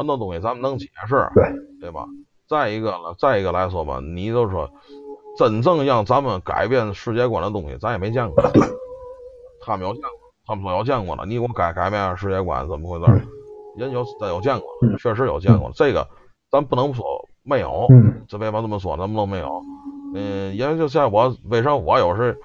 [0.00, 1.44] 很多东西咱们能解释，对
[1.78, 2.06] 对吧？
[2.48, 4.70] 再一个了，再一个来说吧，你就说
[5.36, 8.42] 真正让咱们改变世界观的东西，咱也没见过。
[9.60, 13.12] 他们有见过，他们说有见过了，你给我改改变世界观，怎么回事？
[13.12, 13.28] 嗯
[13.76, 15.70] 人有真有见过嗯，确实有见过。
[15.74, 16.06] 这个
[16.50, 17.04] 咱不能说
[17.44, 18.96] 没有，嗯这为什么这么说？
[18.96, 19.62] 咱们都没有。
[20.12, 22.36] 嗯，因为就像我，为啥我有时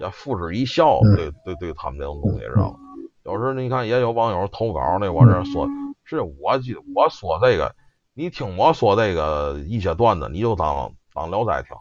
[0.00, 2.78] 也付之一笑，嗯对对对他们这种东西，知道吗？
[3.24, 5.68] 有时你看也有网友投稿那我这说，
[6.16, 7.74] 是我记得我说这个，
[8.14, 11.76] 你听我说这个一些段子，你就当当聊斋听，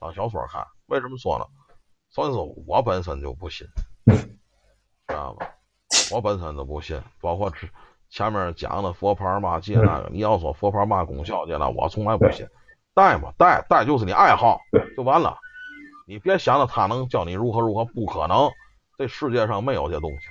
[0.00, 0.64] 当小说看。
[0.86, 1.44] 为什么说呢？
[2.10, 3.66] 所以说我本身就不信，
[4.06, 4.16] 嗯
[5.08, 5.50] 知道吧？
[6.12, 7.68] 我本身就不信，包括之
[8.10, 12.46] 前面讲的佛牌嘛戒那个，你要说佛牌嘛功效戒那，我从来不信。
[12.94, 14.60] 带嘛带带就是你爱好
[14.96, 15.36] 就完了，
[16.06, 18.48] 你别想着他能教你如何如何，不可能，
[18.96, 20.26] 这世界上没有这东西，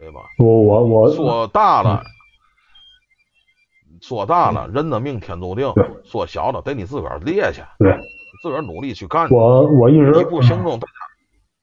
[0.00, 0.22] 对吧？
[0.38, 2.02] 我我我说大了，
[4.00, 7.92] 说大了，人的命天注定对；说小了，得你自个儿列去，对
[8.42, 9.34] 自个儿努力去干去。
[9.34, 10.78] 我我一直你不行动，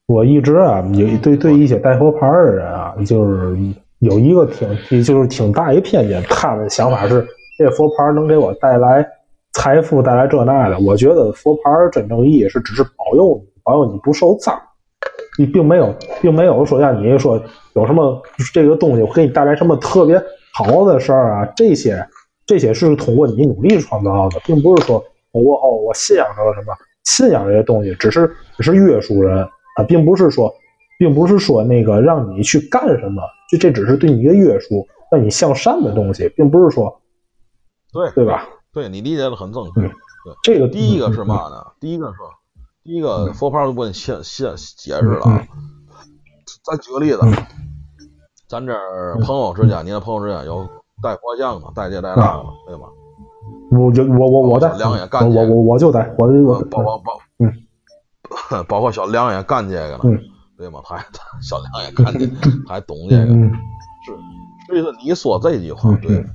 [0.07, 3.57] 我一直啊，有对对一些带佛牌的人啊，就是
[3.99, 4.67] 有一个挺
[5.03, 7.25] 就是挺大一偏见，他们想法是
[7.57, 9.07] 这佛牌能给我带来
[9.53, 10.77] 财富，带来这那的。
[10.79, 11.61] 我觉得佛牌
[11.91, 14.59] 真正意义是只是保佑你，保佑你不受脏。
[15.37, 17.41] 你并没有，并没有说让你说
[17.74, 18.21] 有什么
[18.53, 20.21] 这个东西给你带来什么特别
[20.53, 22.07] 好的事儿啊，这些
[22.46, 26.74] 这些是通过你努力创造的，并不是说我哦我信仰上了什么，
[27.04, 29.43] 信仰这些东西只是只是约束人
[29.78, 30.54] 啊，并不是说，
[31.00, 37.01] 并不是说那个让你去干什么，就这只是对你一个约束，让你向善的东西，并不是说
[37.92, 38.47] 对对吧？
[38.72, 39.82] 对你理解的很正确。
[39.82, 39.92] 嗯
[40.42, 41.63] 这个第一个是嘛呢？
[41.80, 42.16] 第一个是，
[42.84, 45.47] 第一个佛牌问现现解释了嗯啊。
[46.63, 47.20] 咱举个例子，
[48.50, 48.74] 咱这
[49.22, 50.67] 朋友之间，你的朋友之间有
[51.05, 52.87] 带佛像嘛，带这带那个的， 对吗？
[53.71, 60.19] 我就我我我带，小梁也干我这个我我就带，我我包包包，嗯，包括小梁也干这个了，嗯
[60.57, 60.79] 对吗？
[60.83, 61.05] 他还
[61.41, 62.36] 小梁也干这个，
[62.67, 63.51] 还懂这个，嗯
[64.05, 64.11] 是。
[64.67, 66.25] 所以说你说这句话嗯对嗯，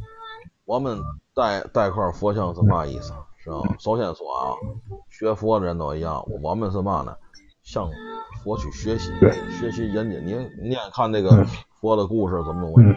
[0.66, 0.98] 我们
[1.34, 3.12] 带带块佛像是嘛意思？
[3.42, 3.56] 是吧？
[3.78, 4.55] 首先说啊，
[5.09, 7.12] 学佛的人都一样，我们是嘛呢？
[7.62, 7.88] 向
[8.44, 9.10] 佛去学习，
[9.59, 10.18] 学习人家。
[10.18, 11.47] 你你眼看这个嗯
[11.80, 12.94] 佛的故事怎么回嗯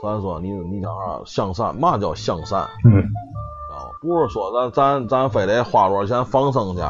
[0.00, 0.02] 事？
[0.02, 1.22] 咱说你你讲啥？
[1.24, 2.68] 向善，嘛叫向善？
[2.84, 3.02] 嗯
[3.72, 6.82] 啊，不是说咱咱咱非得花多少钱放生去，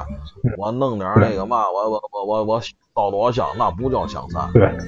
[0.58, 4.52] 我弄点那个嘛，我我我我我烧多少香，那不叫向善。
[4.52, 4.78] 对，知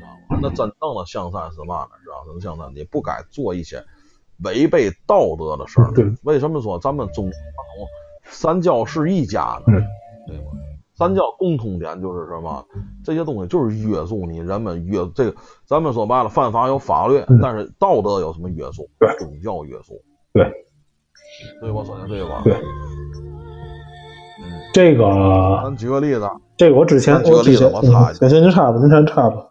[0.00, 1.90] 道吗那真正的向善是嘛呢？
[2.02, 2.70] 知道什么向善？
[2.74, 3.82] 你不该做一些
[4.44, 5.92] 违背道德的事儿。
[5.94, 7.30] 对为什么说咱们中
[8.24, 9.84] 三教是一家的，嗯
[10.26, 10.44] 对吧？
[10.98, 12.66] 三教共通点就是什么？
[13.04, 18.88] 这些东西就是约束你人们约这个，咱们说白了，犯法有法律，嗯但是道德有什么约束？
[18.98, 19.94] 对宗教约束。
[20.32, 20.44] 对，
[21.60, 22.42] 对我说的对吧？
[22.42, 22.52] 对
[24.40, 24.44] 嗯，
[24.74, 25.04] 这个
[25.62, 29.46] 咱举个例子，这个我之前举个例子我插一句嗯行行，您插吧，您先插吧。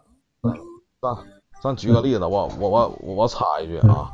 [1.00, 1.16] 咱
[1.62, 4.10] 咱举个例子，我我我我插一句啊，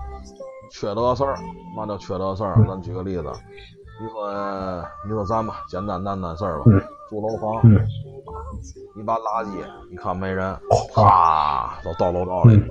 [0.73, 1.36] 缺德事儿，
[1.77, 2.65] 嘛叫缺德事儿？
[2.69, 3.24] 咱举个例子，
[4.01, 7.79] 你说你说咱吧，简单单单事儿吧，嗯住楼房，嗯
[8.97, 9.51] 你把垃圾
[9.91, 10.57] 你看没人，
[10.95, 12.69] 啪都倒楼道里，嗯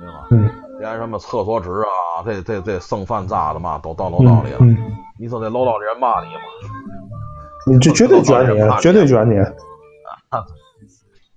[0.00, 0.26] 对吧？
[0.30, 0.50] 嗯
[0.80, 4.58] 连什么厕所纸啊，这这这剩饭渣子嘛，都到楼道里了。
[4.60, 4.76] 嗯，
[5.18, 6.40] 你说这楼道里人骂你吗？
[7.66, 9.34] 你这绝对卷你，绝对卷你。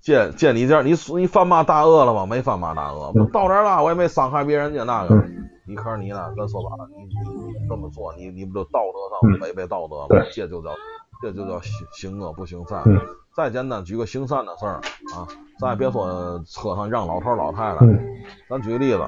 [0.06, 2.24] 见见你这儿，你你犯嘛大恶了吗？
[2.24, 5.16] 没犯嘛大恶，嗯到这儿了，我也没伤害别人家那个。
[5.16, 6.32] 嗯你可是你呢？
[6.36, 10.06] 咱说白了，你你你这么做，你你不就道德上嗯违背道德吗？
[10.10, 10.70] 对这就叫
[11.20, 12.80] 这就叫行行恶不行善。
[12.86, 13.00] 嗯
[13.34, 14.74] 再简单举个行善的事儿
[15.12, 15.26] 啊，
[15.58, 17.98] 咱也别说车上让老头老太太，嗯
[18.48, 19.00] 咱举个例子，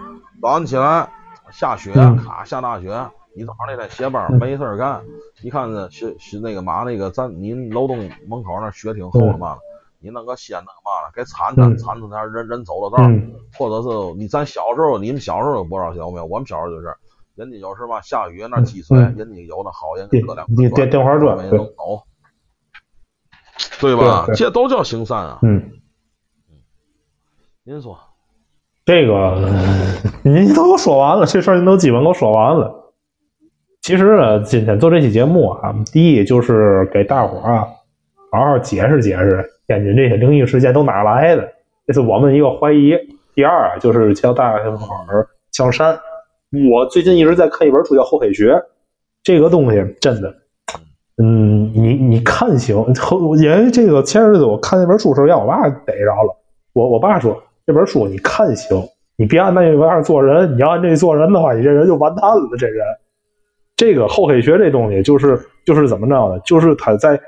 [0.42, 1.08] 早上起来
[1.52, 2.88] 下雪，嗯咔下大雪，
[3.36, 5.00] 你早上那天歇班没事儿干，
[5.44, 9.56] 你看这雪雪那个嘛那个咱您楼栋门口那雪挺厚的嘛，
[10.00, 11.78] 你弄个先那个嘛了，给铲铲嗯。
[11.78, 13.02] 铲出点人人走的道
[13.58, 16.26] 或者是你咱小时候，你们小时候不知道有没有？
[16.26, 16.94] 我们小时候就是，
[17.34, 19.14] 人家有时候嘛下雨那积水，嗯。
[19.16, 22.02] 人家有那好人电搁两电电电话砖没能走，
[23.80, 24.26] 对吧？
[24.34, 25.38] 这都叫行善啊。
[25.42, 25.70] 嗯，
[27.64, 27.98] 您说，
[28.84, 29.50] 这个
[30.22, 32.94] 您都说完了，这事儿您都基本给我说完了。
[33.80, 37.66] 其实呢，今天做这期节目啊，第一就是给大伙儿啊
[38.30, 41.46] 好好解释解释天津这些灵异事件都哪来的，
[41.86, 42.94] 这是我们一个怀疑。
[43.34, 45.96] 第二，就是叫大伙儿向善。
[46.70, 48.54] 我最近一直在看一本书叫《厚黑学》，
[49.22, 50.34] 这个东西真的，
[51.22, 52.82] 嗯，你你看行，
[53.36, 56.34] 因为这个前日子我看那本书时候，让我爸逮着了。
[56.72, 58.82] 我我爸说这本书你看行，
[59.18, 62.56] 你别按那玩意儿做人，你要按这做人的话，你这人就完蛋了。
[62.58, 62.86] 这人，
[63.76, 66.40] 这个厚黑学这东西就是就是怎么着呢？
[66.40, 67.20] 就是他在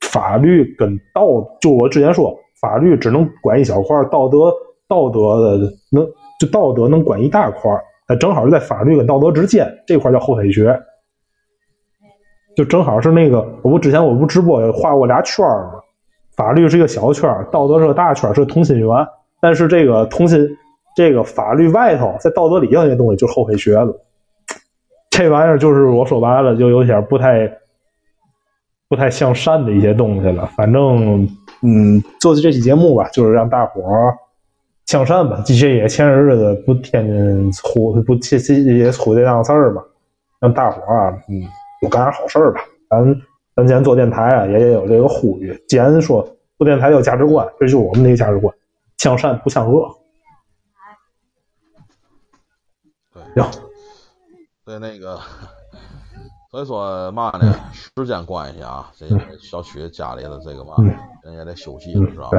[0.00, 1.26] 法律跟道，
[1.60, 4.52] 就我之前说，法律只能管一小块，道德
[4.88, 6.06] 道德的能
[6.38, 7.82] 就道德能管一大块儿。
[8.06, 10.76] 它正好是在法律跟道德之间这块叫厚黑学，
[12.56, 15.80] 就正好是那个我不之前我不直播画过俩圈儿吗？
[16.36, 18.88] 法律是一个小圈，道德是个大圈，是同心圆。
[19.40, 20.48] 但是这个同心，
[20.96, 23.94] 这个法律外头，在道德里头那些东西就是厚黑学了。
[25.10, 27.46] 这玩意儿就是我说白了，就有点不太
[28.90, 30.44] 不太向善的一些东西了。
[30.56, 31.22] 反正，
[31.62, 34.18] 嗯，做这期节目吧，就是让大伙儿
[34.86, 35.40] 向善吧。
[35.46, 39.80] 这也前些日子不天天出不这这也出这档事儿嘛，
[40.40, 41.40] 让大伙儿啊，嗯，
[41.80, 42.60] 多干点好事儿吧。
[42.88, 43.22] 咱
[43.54, 45.56] 咱既然做电台啊，也也有这个呼吁。
[45.68, 46.20] 既然说
[46.58, 48.52] 做电台有价值观，这就是我们的一个价值观：
[48.98, 49.88] 向善不向恶。
[53.14, 53.50] 对行，
[54.64, 55.18] 对那个，
[56.50, 60.86] 所以说嘛呢，时间关系啊，这个小区家里的这个嘛，嗯
[61.22, 62.30] 人也得休息嗯了，是吧？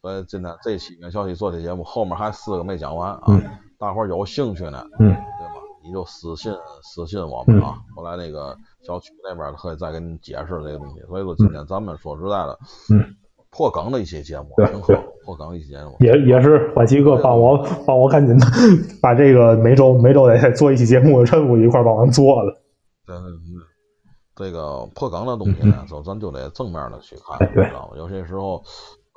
[0.00, 3.42] 所以今天这期跟小区做这节目，后面还四个没讲完啊，嗯
[3.78, 5.54] 大伙儿有兴趣呢，嗯对吧？
[5.84, 6.50] 你就私信
[6.82, 8.56] 私信我们啊，后来那个
[8.86, 11.00] 小区那边可以再给你解释这个东西。
[11.08, 12.58] 所以说今天咱们说实在的，
[12.90, 13.04] 嗯，
[13.50, 14.96] 破梗的一些节目对挺好对，
[15.26, 15.94] 破梗的一些节目。
[16.00, 18.46] 也也是欢喜哥帮我帮我赶紧的
[19.02, 22.62] 把这个每周每周得做一期节目的任务一块儿帮我做了。
[24.42, 27.96] 这个破梗的东西呢，就咱就得正面的去看，知道吗？
[27.96, 28.62] 有些时候，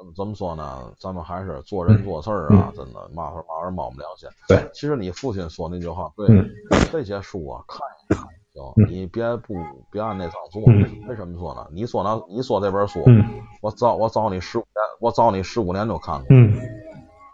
[0.03, 0.91] 嗯怎么说呢？
[0.99, 4.29] 咱们还是做人做事儿啊，真的嘛会儿嘛会儿冒不了心。
[4.29, 6.49] 嗯对，其实你父亲说那句话对，嗯
[6.91, 7.79] 这些书啊看
[8.09, 8.23] 一看
[8.53, 9.55] 行，嗯你别不
[9.91, 10.61] 别按那上做。
[10.67, 11.65] 嗯为什么说呢？
[11.71, 13.23] 你说那你说这本书，嗯
[13.61, 16.27] 我早我早你十五年，我早你十五年就看过。
[16.29, 16.53] 嗯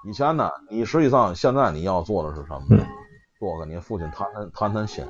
[0.08, 2.66] 以前呢，你实际上现在你要做的是什么？
[2.72, 2.80] 嗯
[3.40, 5.04] 多跟你父亲谈谈谈谈心。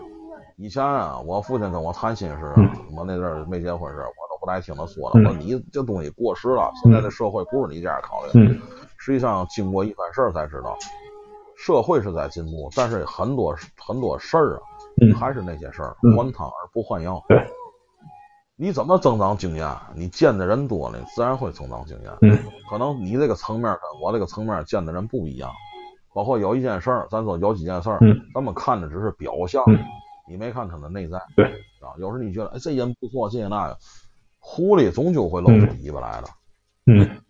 [0.62, 2.54] 以前啊，我父亲跟我谈心时
[2.96, 5.14] 我那阵儿没结婚时，我都不爱听他说了。
[5.16, 8.30] 嗯我说你这东西过时了，现在这社会不是你这样考虑。
[8.36, 8.62] 嗯
[9.00, 10.78] 实际上经过一番事儿才知道，
[11.58, 14.62] 社会是在进步，但是很多很多事儿啊，
[15.02, 17.20] 嗯还是那些事儿，嗯换汤而不换药。
[18.56, 19.68] 你怎么增长经验？
[19.96, 22.12] 你见的人多了，你自然会增长经验。
[22.22, 22.38] 嗯
[22.70, 25.50] 可能你这个层面跟我这个层面见的人不一样，
[26.14, 29.80] 包括有一件事儿，咱说有几件事儿，嗯咱们看的只是表象，嗯
[30.32, 31.22] 你没看他的内在。
[31.36, 31.46] 对
[31.82, 33.78] 啊，有时候你觉得哎这人不错，这个那个，
[34.40, 36.28] 狐狸终究会露出尾巴来的。
[36.86, 37.22] 嗯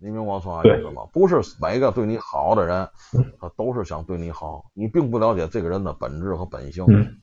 [0.00, 1.04] 你明白我说啥意思吗？
[1.12, 6.84] 不是每个对你好的人嗯，他都是想对你好，你并不了解这个人的本质和本性。
[6.88, 7.20] 嗯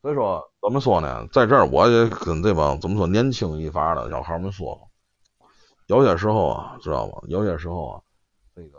[0.00, 1.26] 所以说怎么说呢？
[1.32, 4.88] 在这儿我也跟这帮怎么说年轻一发的小孩们说，
[5.86, 7.14] 有些时候啊，知道吗？
[7.26, 8.00] 有些时候啊，
[8.54, 8.78] 这个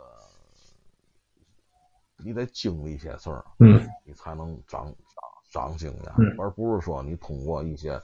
[2.24, 4.90] 你得经历一些事儿，嗯，你才能长
[5.50, 8.00] 长长经验，嗯而不是说你通过一些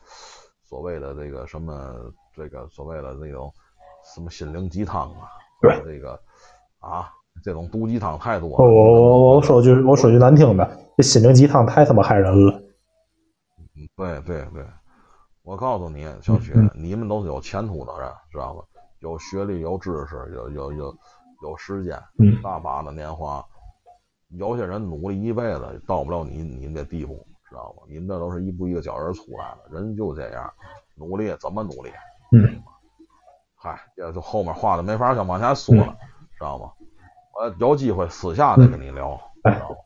[0.63, 1.95] 所谓的这个什么
[2.35, 3.53] 这个所谓的那种
[4.15, 5.29] 什么心灵鸡汤啊，
[5.63, 6.21] 对这个
[6.81, 7.09] 啊
[7.43, 8.57] 这种毒鸡汤太多了。
[8.59, 12.63] 我我我我说句我说句难听的，这心灵鸡汤太他妈害人了。
[13.97, 14.67] 对对对，
[15.43, 18.63] 我告诉你，小雪，嗯你们都是有前途的人，知道吧？
[19.01, 20.97] 有学历，有知识，有有有
[21.43, 23.45] 有时间，嗯大把的年华。
[24.31, 27.83] 有些人努力一辈子到不了你你们这地步，知道吗？
[27.89, 30.53] 你们这都是一步一个脚印出来的，人就这样，
[30.95, 31.91] 努力怎么努力？
[32.33, 32.61] 嗯，
[33.55, 35.97] 嗨，这就后面话的没法再往下说了，
[36.39, 36.71] 知道吗？
[37.39, 39.77] 我有机会私下再跟你聊，哎知道吗？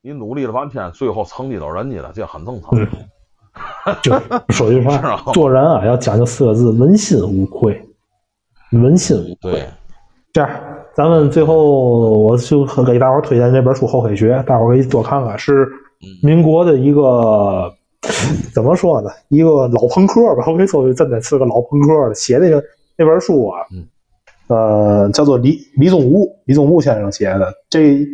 [0.00, 2.70] 你努力了半天，最后成绩都是人家的，这很正常。
[2.72, 2.88] 嗯
[4.02, 4.12] 就
[4.50, 7.88] 说句话，做人啊要讲究四个字：问心无愧。
[8.72, 9.52] 问心无愧。
[9.52, 9.68] 对，
[10.32, 10.50] 这样，
[10.92, 11.62] 咱们最后
[12.18, 15.68] 我就给大伙儿推荐这本书《后黑学》，大伙儿可以多看看，是
[16.22, 17.72] 民国的一个
[18.54, 19.10] 怎么说呢？
[19.28, 22.14] 一个老朋克吧，我跟你说，真的是个老朋克的。
[22.14, 22.62] 写那个
[22.96, 23.86] 那本书啊，嗯
[24.48, 27.52] 呃，叫做李李宗吾，李宗吾先生写的。
[27.70, 28.06] 这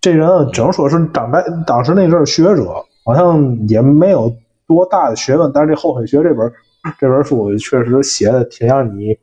[0.00, 4.32] 这人啊，只能说是当代当时那阵儿学者，好像也没有
[4.66, 6.50] 多大的学问，但是这《后黑学》这本
[6.98, 9.16] 这本书确实写的挺让你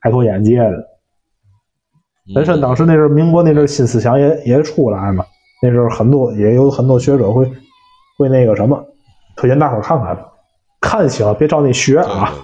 [0.00, 0.88] 开拓眼界的。
[2.34, 5.24] 本身当时那阵儿民国那阵儿新思想也也出来嘛，
[5.62, 7.48] 那时候很多也有很多学者会
[8.18, 8.84] 会那个什么，
[9.36, 10.18] 推荐大伙儿看看，
[10.80, 12.34] 看行别照那学啊。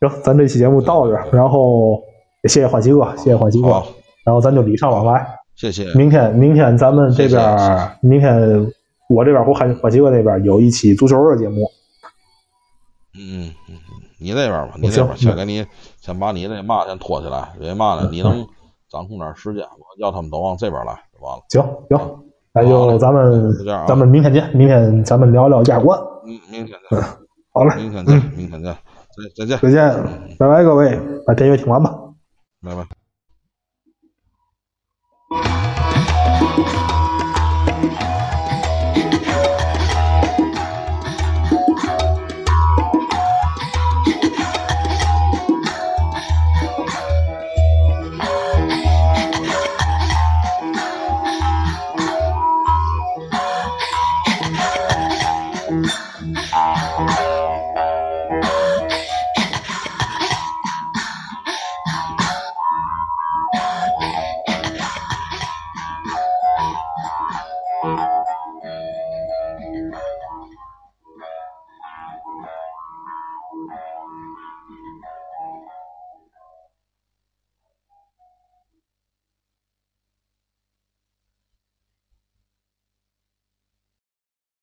[0.00, 2.02] 行，咱这期节目到这儿，然后
[2.42, 3.82] 也谢谢欢喜哥，谢谢欢喜，哥，
[4.24, 5.26] 然后咱就礼尚往来。
[5.54, 5.94] 谢谢。
[5.94, 8.36] 明天明天咱们这边谢谢，明天
[9.08, 11.70] 我这边儿和欢欢喜哥那边有一期足球的节目，
[13.14, 13.76] 嗯嗯嗯，
[14.18, 15.64] 你那边吧，你那边先给你
[16.00, 18.46] 先把你那嘛先拖起来，因为嘛呢，你能
[18.90, 20.92] 掌控点时间，我要他们都往这边来
[21.48, 21.98] 行行，
[22.52, 23.52] 那就咱们
[23.86, 25.98] 咱们明天见，明天咱们聊聊亚冠。
[26.26, 27.00] 嗯明天见，
[27.52, 28.76] 好嘞，明天见，明天见，
[29.34, 31.94] 再再见，再见，拜拜各位，把电乐听完吧。
[32.62, 32.97] 拜拜。